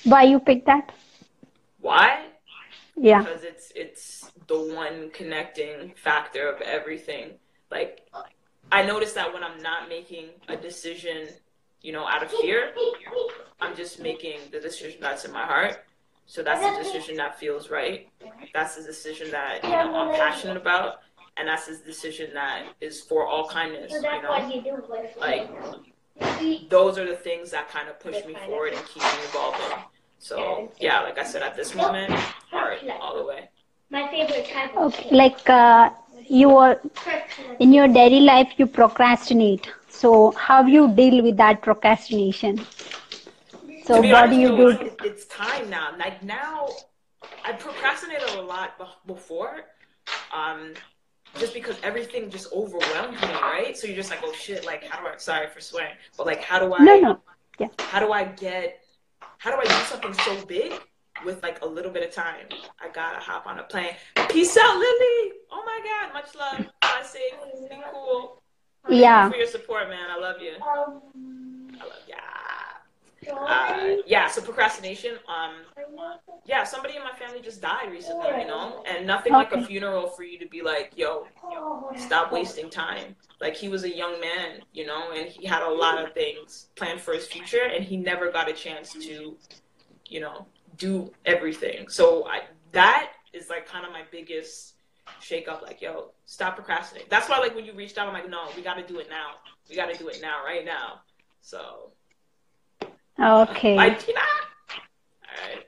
[0.04, 0.92] Why you pick that?
[1.80, 2.26] Why?
[2.96, 3.22] Yeah.
[3.22, 7.32] Because it's it's the one connecting factor of everything.
[7.70, 8.08] Like
[8.72, 11.28] I notice that when I'm not making a decision,
[11.82, 12.72] you know, out of fear,
[13.60, 15.84] I'm just making the decision that's in my heart.
[16.26, 18.08] So that's the decision that feels right.
[18.52, 21.00] That's the decision that you know I'm passionate about,
[21.38, 23.92] and that's the decision that is for all kindness.
[23.92, 24.62] You know,
[25.18, 25.48] like
[26.68, 29.78] those are the things that kind of push me forward and keep me evolving.
[30.18, 33.48] So yeah, like I said, at this moment, heart all the way.
[33.90, 35.16] My favorite type of Okay.
[35.16, 35.90] Like, uh,
[36.28, 36.78] you are
[37.58, 39.70] in your daily life, you procrastinate.
[39.88, 42.66] So, how you deal with that procrastination?
[43.84, 44.68] So, what honest, do you do?
[44.68, 45.94] it- it's time now.
[45.98, 46.68] Like now,
[47.44, 49.64] I procrastinated a lot before,
[50.32, 50.74] um,
[51.38, 53.76] just because everything just overwhelmed me, right?
[53.76, 55.16] So you're just like, oh shit, like how do I?
[55.16, 56.84] Sorry for swearing, but like how do I?
[56.84, 57.20] No, no.
[57.58, 57.68] Yeah.
[57.80, 58.84] How do I get?
[59.38, 60.72] How do I do something so big
[61.24, 62.46] with like a little bit of time?
[62.80, 63.94] I gotta hop on a plane.
[64.28, 65.32] Peace out, Lily.
[65.50, 66.70] Oh my god, much love.
[66.82, 67.20] I say,
[67.68, 68.37] be cool.
[68.88, 69.30] Thank you Yeah.
[69.30, 70.10] for your support, man.
[70.10, 70.54] I love you.
[70.62, 71.02] um,
[71.80, 72.16] I love ya.
[73.30, 75.18] Uh, yeah, so procrastination.
[75.28, 75.56] Um,
[76.46, 80.08] yeah, somebody in my family just died recently, you know, and nothing like a funeral
[80.08, 81.26] for you to be like, yo,
[81.96, 83.14] stop wasting time.
[83.40, 86.68] Like he was a young man, you know, and he had a lot of things
[86.76, 89.36] planned for his future, and he never got a chance to,
[90.06, 90.46] you know,
[90.78, 91.88] do everything.
[91.88, 94.74] So I, that is like kind of my biggest
[95.20, 95.62] shake up.
[95.62, 97.08] Like, yo, stop procrastinating.
[97.10, 99.08] That's why, like, when you reached out, I'm like, no, we got to do it
[99.08, 99.32] now.
[99.68, 101.00] We got to do it now, right now.
[101.40, 101.92] So,
[103.20, 103.76] Okay.
[103.76, 104.20] bye, Tina.
[104.20, 105.66] All right.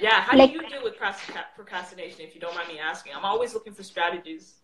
[0.00, 2.20] Yeah, how Like- do you deal with procrastination?
[2.20, 4.54] If you don't mind me asking, I'm always looking for strategies.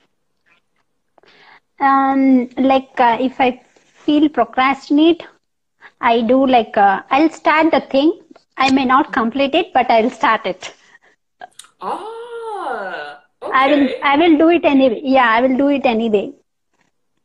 [1.80, 3.62] Um, like, uh, if I
[4.04, 5.26] feel procrastinate,
[6.00, 8.22] I do like, uh, I'll start the thing.
[8.56, 10.74] I may not complete it, but I'll start it.
[12.66, 13.52] Ah, okay.
[13.52, 15.00] I will, I will do it anyway.
[15.02, 16.32] Yeah, I will do it anyway.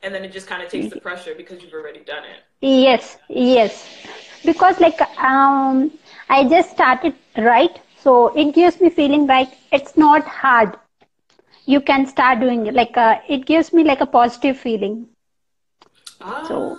[0.03, 2.39] and then it just kind of takes the pressure because you've already done it.
[2.61, 3.87] Yes, yes.
[4.45, 5.01] Because like
[5.31, 5.91] um
[6.29, 10.75] I just started right, so it gives me feeling like it's not hard.
[11.65, 12.73] You can start doing it.
[12.73, 15.07] Like uh, it gives me like a positive feeling.
[16.21, 16.77] Ah, So-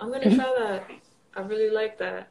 [0.00, 0.90] I'm gonna try that.
[1.36, 2.28] I really like that.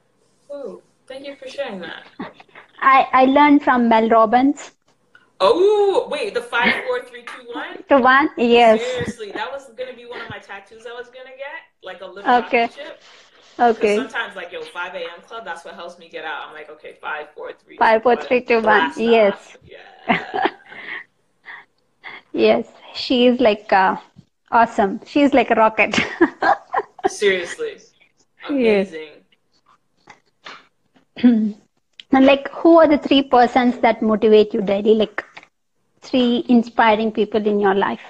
[0.48, 2.04] Whoa, thank you for sharing that.
[2.82, 4.72] I I learned from Mel Robbins.
[5.46, 7.84] Oh, wait, the five, four, three, two, one.
[7.90, 8.82] To one, yes.
[8.82, 12.08] Seriously, that was gonna be one of my tattoos I was gonna get, like a
[12.08, 12.68] little Okay.
[12.70, 12.78] 'Cause
[13.60, 13.98] Okay.
[13.98, 15.22] sometimes, like, yo, 5 a.m.
[15.28, 16.48] club, that's what helps me get out.
[16.48, 18.92] I'm like, okay, five, four, three, Five, four, three, two, one.
[18.98, 19.58] Yes.
[20.08, 20.08] Yeah.
[22.34, 22.68] Yes.
[22.96, 23.98] She is like uh,
[24.52, 25.00] awesome.
[25.06, 25.98] She is like a rocket.
[27.08, 27.78] Seriously.
[28.50, 28.90] Yes.
[28.90, 29.10] Amazing.
[32.12, 34.94] And like who are the three persons that motivate you daily?
[34.96, 35.24] Like
[36.04, 38.02] three inspiring people in your life.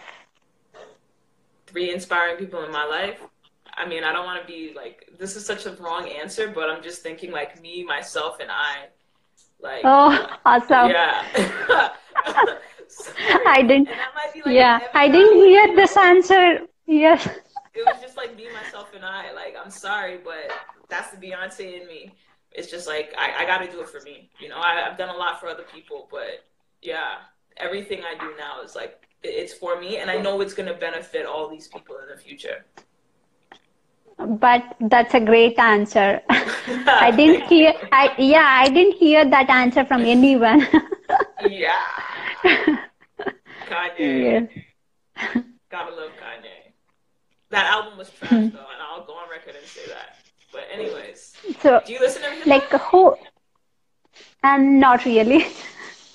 [1.68, 3.20] Three inspiring people in my life.
[3.76, 6.70] I mean, I don't want to be like, this is such a wrong answer, but
[6.70, 8.88] I'm just thinking like me, myself, and I.
[9.60, 10.92] Like, Oh, awesome.
[10.92, 11.24] yeah.
[13.48, 13.88] I didn't.
[13.90, 16.60] And that might be like Yeah, I didn't now hear this answer.
[16.86, 17.28] Yes.
[17.74, 19.32] It was just like me, myself, and I.
[19.34, 20.52] Like, I'm sorry, but
[20.90, 22.14] that's the Beyonce in me.
[22.52, 24.30] It's just like I, I got to do it for me.
[24.40, 26.46] You know, I, I've done a lot for other people, but
[26.84, 27.16] yeah,
[27.58, 31.26] everything I do now is like it's for me, and I know it's gonna benefit
[31.26, 32.66] all these people in the future.
[34.18, 36.22] But that's a great answer.
[36.30, 37.74] I didn't hear.
[37.92, 40.68] I yeah, I didn't hear that answer from anyone.
[41.48, 41.74] Yeah,
[43.68, 44.00] Kanye.
[44.00, 45.44] yes.
[45.70, 46.72] Gotta love Kanye.
[47.50, 48.50] That album was trash hmm.
[48.50, 50.18] though, and I'll go on record and say that.
[50.52, 53.16] But anyways, So, do you listen to hip like who?
[54.44, 55.46] And not really.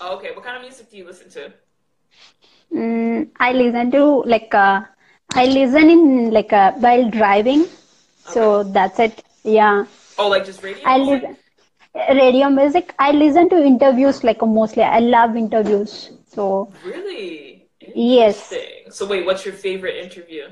[0.01, 1.53] Oh, okay, what kind of music do you listen to?
[2.75, 4.81] Mm, I listen to like uh,
[5.35, 7.65] I listen in like uh, while driving.
[8.25, 9.23] So that's it.
[9.45, 9.85] Yeah.
[10.19, 10.85] Oh, like just radio?
[10.85, 11.23] I music?
[11.23, 11.37] listen
[12.21, 12.95] radio music.
[12.99, 14.83] I listen to interviews like mostly.
[14.83, 16.11] I love interviews.
[16.27, 17.69] So Really?
[17.95, 18.55] Yes.
[18.91, 20.45] So wait, what's your favorite interview?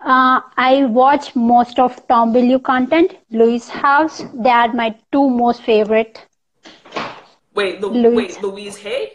[0.00, 3.16] Uh, I watch most of Tom Bilyeu content.
[3.30, 6.26] Lewis Howes, they are my two most favorite.
[7.54, 8.34] Wait, Lu- Louise.
[8.36, 9.12] wait, Louise Hay?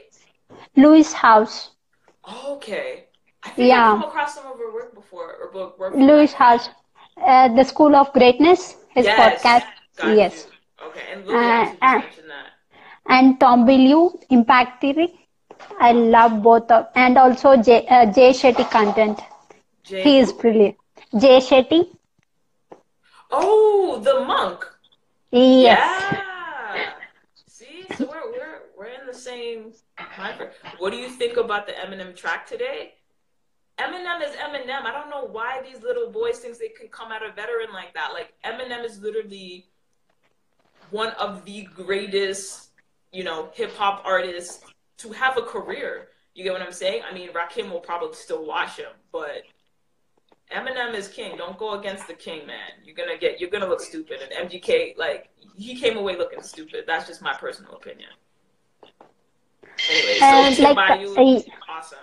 [0.75, 1.71] Louise Howes,
[2.53, 3.05] Okay.
[3.43, 3.87] I think Yeah.
[3.87, 5.93] I come across some of her work before, or book work.
[5.95, 6.33] Louise.
[6.33, 6.69] Howes,
[7.25, 9.17] uh, the School of Greatness, his Yes.
[9.19, 9.65] podcast.
[9.97, 10.45] Got yes.
[10.45, 10.87] you.
[10.87, 12.45] Okay, and Louis Uh, uh, that.
[13.07, 15.07] and Tom Bilyeu, Impact Theory.
[15.79, 19.19] I love both of, and also Jay, uh, Jay Shetty content.
[19.83, 20.77] Jay He is brilliant.
[21.17, 21.81] Jay Shetty.
[23.31, 24.65] Oh, the monk.
[25.31, 25.79] Yes.
[25.79, 26.93] Yeah.
[27.45, 29.73] See, so we're we're we're in the same.
[30.79, 32.93] What do you think about the Eminem track today?
[33.79, 34.83] Eminem is Eminem.
[34.83, 37.93] I don't know why these little boys think they can come at a veteran like
[37.93, 38.11] that.
[38.13, 39.67] Like Eminem is literally
[40.91, 42.69] one of the greatest,
[43.13, 44.65] you know, hip hop artists
[44.97, 46.09] to have a career.
[46.35, 47.03] You get what I'm saying?
[47.09, 49.43] I mean, Rakim will probably still watch him, but
[50.51, 51.37] Eminem is king.
[51.37, 52.71] Don't go against the king, man.
[52.83, 54.19] You're gonna get you're gonna look stupid.
[54.21, 56.85] And MGK, like, he came away looking stupid.
[56.87, 58.09] That's just my personal opinion.
[59.89, 60.77] Anyway, so And Tim like,
[61.17, 61.99] uh, awesome.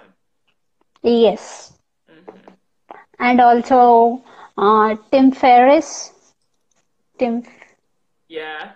[1.03, 1.72] Yes.
[2.09, 2.31] hmm
[3.18, 4.22] And also
[4.59, 6.12] uh, Tim Ferriss.
[7.18, 7.44] Tim.
[8.29, 8.72] Yeah,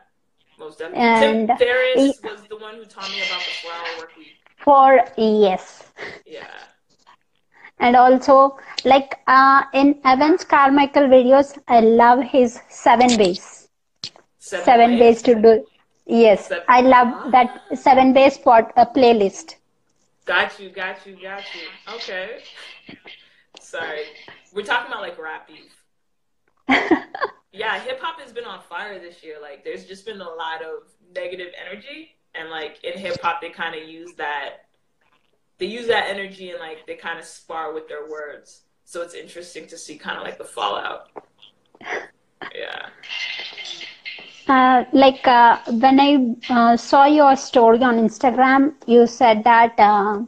[0.59, 1.05] most definitely.
[1.05, 4.37] And Tim Ferriss he- was the one who taught me about the four-hour work week.
[4.59, 5.85] For yes.
[6.27, 6.46] Yeah.
[7.79, 13.68] And also, like uh, in Evans Carmichael videos, I love his seven ways.
[14.38, 15.01] Seven, Seven ways.
[15.01, 15.66] ways to do.
[16.11, 19.55] Yes, Seven- I love that seven ways spot uh, playlist.
[20.27, 21.94] Got you, got you, got you.
[21.94, 22.40] Okay.
[23.61, 24.03] Sorry.
[24.53, 25.85] We're talking about like rap beef.
[27.53, 29.38] Yeah, hip hop has been on fire this year.
[29.42, 33.51] Like, there's just been a lot of negative energy, and like in hip hop, they
[33.51, 34.66] kind of use that.
[35.59, 38.62] They use that energy and like they kind of spar with their words.
[38.85, 41.09] So it's interesting to see kind of like the fallout.
[42.55, 42.88] Yeah.
[44.51, 46.11] Uh, like uh, when I
[46.51, 50.23] uh, saw your story on Instagram, you said that uh,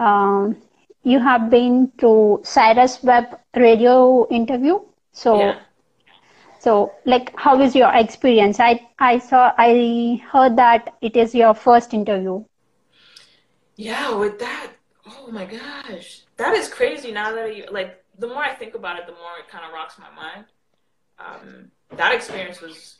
[0.00, 0.56] um
[1.02, 4.80] you have been to Cyrus Web radio interview.
[5.12, 5.58] So, Yeah.
[6.58, 8.60] so like, how is your experience?
[8.60, 12.44] I I saw I heard that it is your first interview.
[13.76, 14.72] Yeah, with that,
[15.06, 17.12] oh my gosh, that is crazy.
[17.12, 19.72] Now that you like, the more I think about it, the more it kind of
[19.72, 20.46] rocks my mind.
[21.18, 22.95] Um, that experience was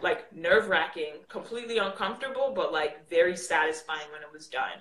[0.00, 4.80] like nerve wracking, completely uncomfortable, but like very satisfying when it was done.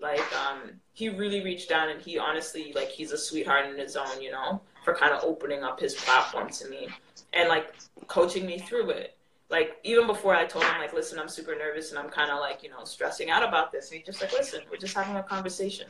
[0.00, 3.96] Like, um, he really reached down and he honestly, like, he's a sweetheart in his
[3.96, 6.88] own, you know, for kind of opening up his platform to me
[7.32, 7.74] and like
[8.06, 9.18] coaching me through it
[9.50, 12.40] like even before I told him like, listen, I'm super nervous and I'm kind of
[12.40, 15.16] like you know stressing out about this, and he's just like, listen, we're just having
[15.16, 15.88] a conversation,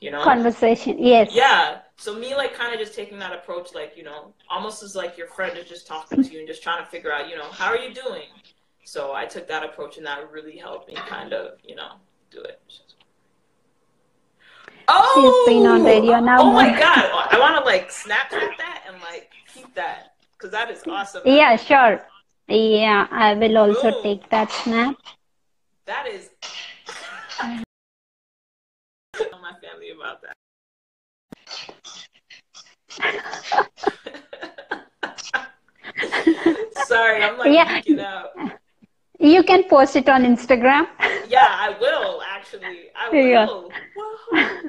[0.00, 0.22] you know?
[0.22, 1.30] Conversation, yes.
[1.32, 1.78] Yeah.
[1.96, 5.16] So me like kind of just taking that approach, like you know, almost as like
[5.16, 7.50] your friend is just talking to you and just trying to figure out, you know,
[7.50, 8.28] how are you doing?
[8.84, 11.92] So I took that approach and that really helped me kind of, you know,
[12.30, 12.60] do it.
[14.88, 15.84] Oh, She's been on oh!
[15.84, 16.40] radio now.
[16.40, 17.10] Oh my god!
[17.32, 21.22] I want to like Snapchat that and like keep that because that is awesome.
[21.24, 22.00] Yeah, sure.
[22.48, 24.02] Yeah, I will also Boom.
[24.02, 24.96] take that snap.
[25.86, 26.30] That is.
[30.06, 30.32] Tell my family about that.
[36.86, 37.80] Sorry, I'm like Yeah.
[37.80, 38.30] geeking out.
[39.18, 40.86] You can post it on Instagram.
[41.28, 42.88] Yeah, I will actually.
[42.94, 43.72] I will.
[44.32, 44.60] Yeah.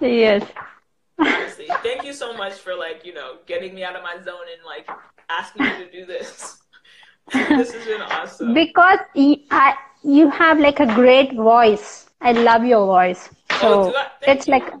[0.00, 0.42] Yes.
[1.18, 4.46] Honestly, thank you so much for like you know getting me out of my zone
[4.52, 4.88] and like
[5.28, 6.58] asking me to do this.
[7.32, 8.54] this has been awesome.
[8.54, 8.98] Because
[9.50, 12.08] I, you have like a great voice.
[12.20, 13.30] I love your voice.
[13.64, 13.92] Oh, So do
[14.26, 14.72] it's like,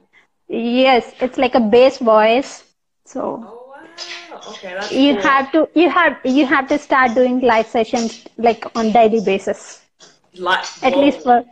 [0.48, 2.64] yes, it's like a bass voice.
[3.04, 4.52] So Oh wow.
[4.54, 5.22] Okay, you cool.
[5.22, 9.82] have to, you have, you have to start doing live sessions like on daily basis.
[10.34, 11.44] Li- At least for,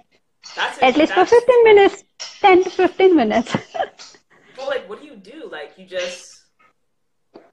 [0.55, 2.05] That's at least for 15 minutes,
[2.43, 3.57] 10 to 15 minutes.
[4.57, 5.49] But like, what do you do?
[5.51, 6.43] Like, you just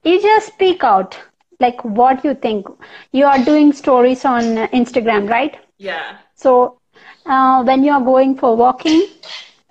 [0.04, 1.18] you just speak out
[1.60, 2.66] like what you think.
[3.12, 4.44] You are doing stories on
[4.80, 5.56] Instagram, right?
[5.78, 6.18] yeah.
[6.34, 6.78] So
[7.26, 9.08] uh, when you are going for walking,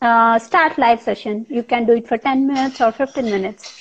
[0.02, 1.46] uh, start live session.
[1.50, 3.72] You can do it for 10 minutes or 15 minutes.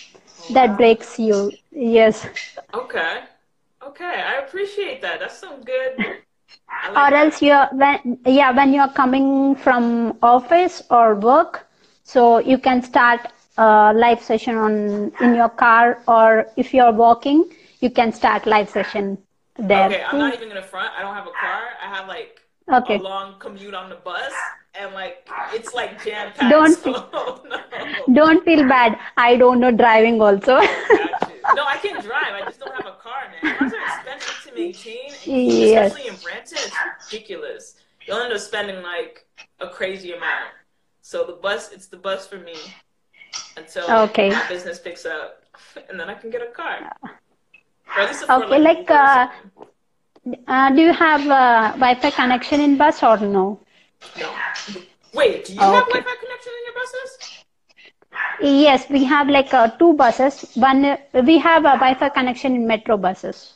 [0.50, 1.58] That breaks you.
[1.72, 2.26] Yes.
[2.74, 3.24] Okay.
[3.82, 5.20] Okay, I appreciate that.
[5.20, 6.04] That's some good.
[6.88, 11.66] Like Or else you're when yeah when you're coming from office or work,
[12.04, 13.20] so you can start
[13.56, 17.44] a live session on in your car or if you're walking,
[17.80, 19.18] you can start live session
[19.58, 19.90] there.
[19.90, 20.92] Okay, I'm not even gonna front.
[20.96, 21.70] I don't have a car.
[21.82, 22.98] I have like Okay.
[22.98, 26.50] a long commute on the bus, and like it's like jam packed.
[26.50, 26.90] Don't- So,
[27.48, 28.14] no.
[28.14, 28.98] Don't feel bad.
[29.16, 30.60] I don't know driving also.
[31.54, 32.34] No, I can drive.
[32.34, 33.56] I just don't have a car, man.
[33.56, 35.86] Cars are expensive to maintain, Yes.
[35.92, 36.58] especially in Brampton.
[36.60, 37.76] It's ridiculous.
[38.06, 39.26] You'll end up spending like
[39.58, 40.50] a crazy amount.
[41.00, 42.54] So the bus, it's the bus for me
[43.56, 44.28] until Okay.
[44.28, 45.42] my business picks up,
[45.88, 46.92] and then I can get a car.
[47.02, 47.10] Or
[48.02, 49.28] at least afford, Okay, like, or uh,
[50.48, 53.58] uh, do you have uh, Wi-Fi connection in bus or no?
[54.18, 54.34] No.
[55.14, 56.00] Wait, do you have Okay.
[56.00, 57.18] Wi-Fi connection in your buses?
[58.40, 60.50] Yes, we have like uh, two buses.
[60.54, 63.54] One uh, we have a Wi-Fi connection in metro buses.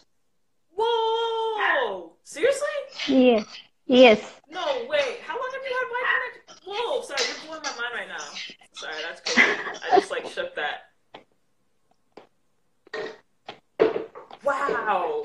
[0.77, 2.13] Whoa!
[2.25, 2.67] Seriously?
[3.09, 3.47] Yes,
[3.87, 4.41] yes.
[4.51, 5.21] No, wait.
[5.27, 6.57] How long have you had Wi-Fi connection?
[6.67, 8.25] Whoa, sorry, you're blowing my mind right now.
[8.73, 9.51] Sorry, that's crazy.
[9.93, 10.93] I just like shook that.
[14.45, 15.25] Wow.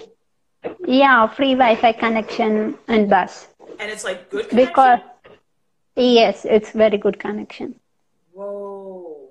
[0.86, 3.48] Yeah, free Wi-Fi connection in bus.
[3.80, 4.74] And it's like good connection?
[4.74, 5.00] Because
[5.96, 7.76] yes, it's very good connection.
[8.34, 9.30] Whoa.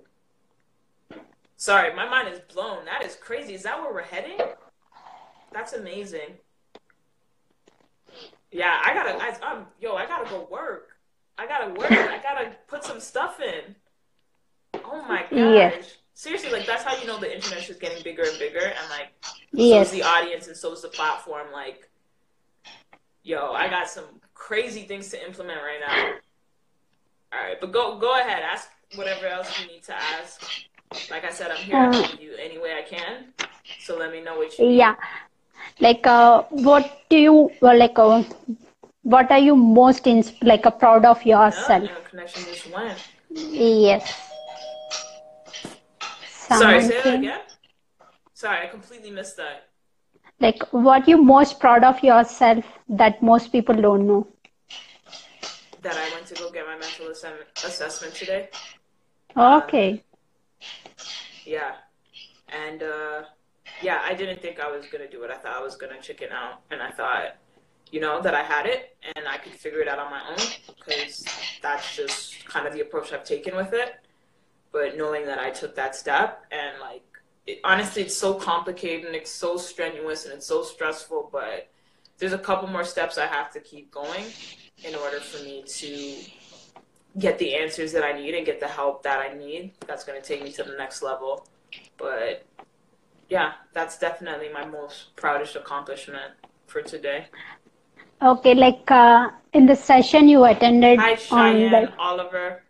[1.57, 2.85] Sorry, my mind is blown.
[2.85, 3.55] That is crazy.
[3.55, 4.39] Is that where we're heading?
[5.53, 6.39] That's amazing.
[8.53, 9.17] Yeah, I gotta.
[9.23, 9.95] I, I'm yo.
[9.97, 10.91] I gotta go work.
[11.39, 11.91] I gotta work.
[11.93, 13.75] I gotta put some stuff in.
[14.85, 15.31] Oh my gosh.
[15.33, 15.97] Yes.
[16.15, 19.09] Seriously, like that's how you know the internet is getting bigger and bigger, and like
[19.23, 19.87] so Yes.
[19.89, 21.49] is the audience, and so is the platform.
[21.53, 21.91] Like,
[23.23, 24.05] yo, I got some
[24.37, 25.97] crazy things to implement right now.
[27.33, 28.43] All right, but go go ahead.
[28.43, 30.45] Ask whatever else you need to ask.
[31.11, 33.33] Like I said, I'm here to Uh, help you any way I can.
[33.81, 34.77] So let me know what you need.
[34.79, 34.95] Yeah.
[35.81, 37.99] Like, uh, what do you well, like?
[37.99, 38.23] Uh,
[39.03, 41.83] what are you most in, like uh, proud of No, yourself?
[41.83, 42.99] your connection just went.
[43.31, 44.15] Yes.
[46.49, 47.41] Sorry, say that again.
[48.35, 49.69] Sorry, I completely missed that.
[50.39, 54.27] Like, what you most proud of yourself that most people don't know?
[55.83, 58.49] That I went to go get my mental assessment today.
[59.37, 60.03] Okay.
[61.45, 61.77] Yeah.
[62.49, 63.23] And uh
[63.83, 65.31] yeah, I didn't think I was gonna do it.
[65.31, 67.37] I thought I was gonna chicken out, and I thought,
[67.91, 70.37] you know, that I had it and I could figure it out on my own
[70.79, 71.25] because
[71.63, 73.97] that's just kind of the approach I've taken with it.
[74.73, 77.05] But knowing that I took that step and like,
[77.47, 81.31] it, honestly, it's so complicated and it's so strenuous and it's so stressful.
[81.33, 81.69] But
[82.19, 84.25] there's a couple more steps I have to keep going
[84.85, 86.17] in order for me to
[87.19, 89.73] get the answers that I need and get the help that I need.
[89.87, 91.47] That's going to take me to the next level.
[91.97, 92.45] But
[93.29, 96.33] yeah, that's definitely my most proudest accomplishment
[96.67, 97.27] for today.
[98.23, 102.63] Okay, like uh, in the session you attended Hi, on Cheyenne, like Oliver.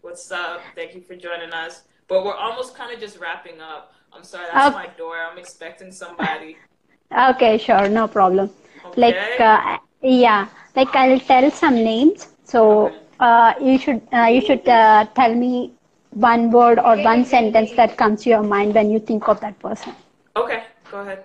[0.00, 0.60] What's up?
[0.74, 1.82] Thank you for joining us.
[2.08, 3.93] But we're almost kind of just wrapping up.
[4.14, 4.74] I'm sorry, that's Okay.
[4.74, 5.16] my door.
[5.18, 6.58] I'm expecting somebody.
[7.30, 8.50] okay, sure, no problem.
[8.84, 9.00] Okay.
[9.00, 12.28] Like uh, yeah, like I'll tell some names.
[12.44, 12.96] So Okay.
[13.20, 15.72] uh, you should uh, you should uh, tell me
[16.10, 19.58] one word or one sentence that comes to your mind when you think of that
[19.58, 19.94] person.
[20.36, 21.24] okay, go ahead.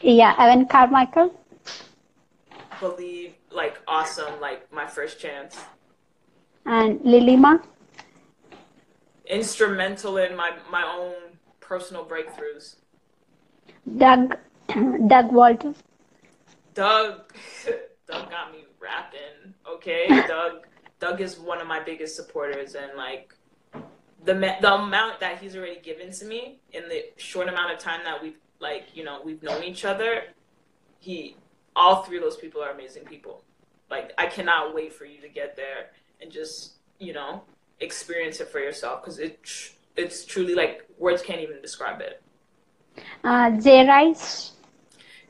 [0.00, 1.32] Yeah, Evan Carmichael.
[2.80, 5.56] Believe, like, awesome, like my first chance.
[6.66, 7.62] and Lilima.
[9.26, 11.33] Instrumental in my, my own
[11.66, 12.76] personal breakthroughs.
[13.96, 14.36] Doug,
[15.08, 15.76] Doug Walters.
[16.74, 17.32] Doug,
[18.08, 19.54] Doug got me rapping.
[19.68, 20.66] Okay, Doug,
[21.00, 23.34] Doug is one of my biggest supporters, and like
[24.24, 28.00] the the amount that he's already given to me in the short amount of time
[28.04, 30.24] that we've like you know we've known each other,
[31.00, 31.36] he,
[31.76, 33.42] all three of those people are amazing people.
[33.90, 35.90] Like I cannot wait for you to get there
[36.20, 37.42] and just you know
[37.80, 39.40] experience it for yourself because it
[39.96, 42.22] it's truly like words can't even describe it.
[43.22, 44.52] Uh, Jay Rice.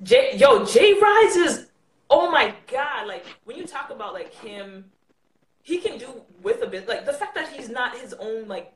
[0.02, 1.66] Jay, yo, Jay Rise is,
[2.10, 3.06] oh my god!
[3.06, 4.86] Like when you talk about like him,
[5.62, 6.88] he can do with a bit.
[6.88, 8.74] Like the fact that he's not his own like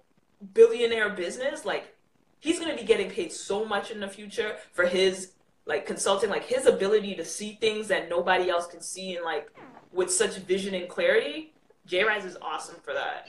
[0.55, 1.64] billionaire business.
[1.64, 1.95] Like
[2.39, 5.32] he's gonna be getting paid so much in the future for his
[5.66, 6.30] like consulting.
[6.30, 9.53] Like his ability to see things that nobody else can see, and like
[9.93, 11.53] with such vision and clarity.
[11.86, 13.28] Jay Rise is awesome for that.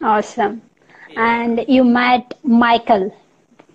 [0.00, 0.62] Awesome.
[1.10, 1.42] Yeah.
[1.42, 3.14] And you met Michael.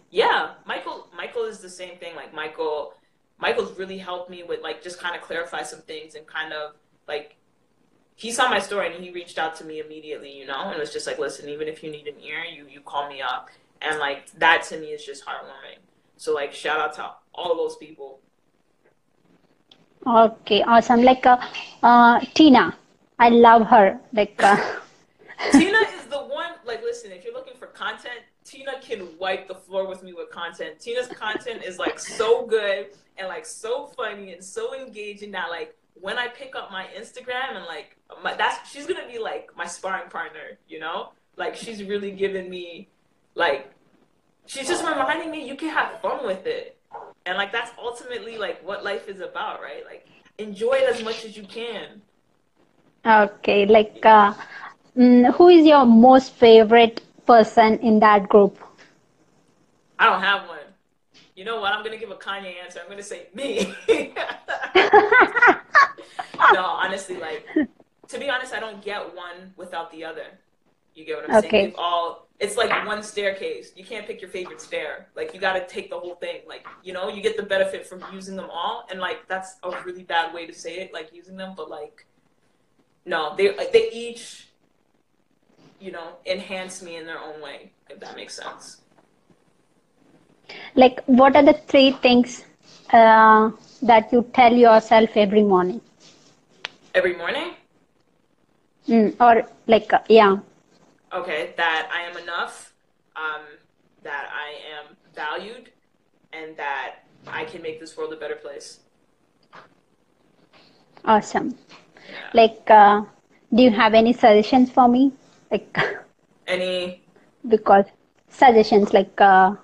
[0.10, 1.08] Yeah, Michael.
[1.16, 2.16] Michael is the same thing.
[2.16, 2.94] Like Michael,
[3.40, 6.74] Michael's really helped me with like just kind of clarify some things and kind of
[7.08, 7.36] like
[8.16, 10.92] he saw my story and he reached out to me immediately, you know, and was
[10.92, 13.50] just like, listen, even if you need an ear, you you call me up,
[13.82, 15.80] and like that to me is just heartwarming.
[16.18, 18.20] So like shout out to all those people.
[20.06, 21.04] Okay, awesome.
[21.04, 21.38] Like uh,
[21.84, 22.76] uh, Tina.
[23.20, 24.00] I love her.
[24.14, 24.56] Like uh,
[25.52, 25.99] Tina is the one.
[26.70, 30.30] Like, listen, if you're looking for content, Tina can wipe the floor with me with
[30.30, 30.80] content.
[30.80, 35.76] Tina's content is like so good and like so funny and so engaging that like
[35.96, 39.66] when I pick up my Instagram and like my, that's she's gonna be like my
[39.66, 41.10] sparring partner, you know?
[41.38, 42.88] Like she's really giving me
[43.34, 43.74] like
[44.46, 46.78] she's just reminding me you can have fun with it.
[47.26, 49.84] And like that's ultimately like what life is about, right?
[49.84, 50.08] Like
[50.38, 52.04] enjoy it as much as you can.
[53.04, 54.36] Okay, like uh,
[55.00, 58.60] mm, who is your most favorite person in that group?
[60.00, 60.60] I don't have one.
[61.36, 61.74] You know what?
[61.74, 62.80] I'm gonna give a Kanye answer.
[62.84, 63.74] I'm gonna say me.
[66.50, 67.48] no, honestly, like
[68.10, 70.40] to be honest, I don't get one without the other.
[70.96, 71.50] You get what I'm Okay.
[71.50, 71.64] saying?
[71.64, 73.72] We've all it's like one staircase.
[73.76, 75.10] You can't pick your favorite stair.
[75.16, 76.42] Like you gotta take the whole thing.
[76.48, 79.72] Like, you know, you get the benefit from using them all and like that's a
[79.86, 82.06] really bad way to say it, like using them, but like
[83.06, 84.49] no, they they each
[85.80, 88.82] you know, enhance me in their own way, if that makes sense.
[90.76, 92.44] Like, what are the three things
[92.92, 93.52] uh,
[93.82, 95.82] that you tell yourself every morning?
[96.96, 97.54] Every morning?
[98.88, 100.38] Mm, or like, uh, yeah,
[101.14, 102.74] okay, that I am enough,
[103.16, 103.42] um,
[104.04, 105.70] that I am valued,
[106.34, 108.80] and that I can make this world a better place.
[111.06, 111.58] awesome.
[112.12, 112.30] Yeah.
[112.34, 113.04] Like, uh,
[113.54, 115.12] do you have any suggestions for me?
[115.52, 115.78] Like,
[116.48, 117.04] Any?
[117.48, 117.86] because
[118.30, 119.56] suggestions, like, uh,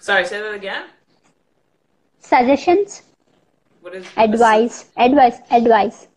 [0.00, 0.86] Sorry, say that again.
[2.20, 3.02] suggestions,
[3.80, 6.08] What is advice, advice, advice.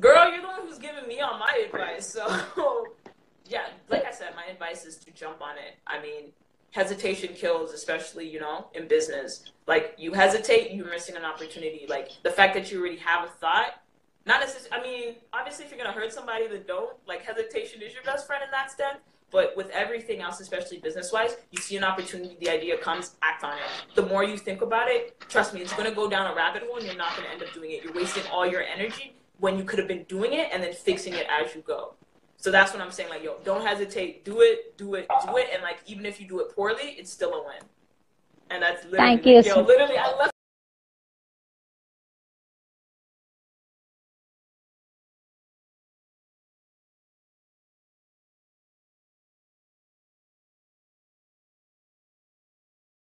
[0.00, 2.12] Girl, you're the one who's giving me all my advice.
[2.12, 2.26] So,
[3.48, 5.76] yeah, like I said, my advice is to jump on it.
[5.86, 6.32] I mean,
[6.72, 9.44] hesitation kills, especially, you know, in business.
[9.66, 11.86] Like, you hesitate, you're missing an opportunity.
[11.88, 13.80] Like, the fact that you already have a thought,
[14.26, 17.82] not necessarily, I mean, obviously, if you're going to hurt somebody then don't, like, hesitation
[17.82, 18.98] is your best friend in that sense.
[19.30, 23.42] But with everything else, especially business wise, you see an opportunity, the idea comes, act
[23.42, 23.96] on it.
[23.96, 26.62] The more you think about it, trust me, it's going to go down a rabbit
[26.62, 27.82] hole and you're not going to end up doing it.
[27.82, 31.14] You're wasting all your energy when you could have been doing it and then fixing
[31.14, 31.94] it as you go.
[32.36, 33.08] So that's what I'm saying.
[33.08, 34.24] Like, yo, don't hesitate.
[34.24, 35.48] Do it, do it, do it.
[35.52, 37.62] And like, even if you do it poorly, it's still a win.
[38.50, 40.33] And that's literally, Thank you like, yo, literally, I left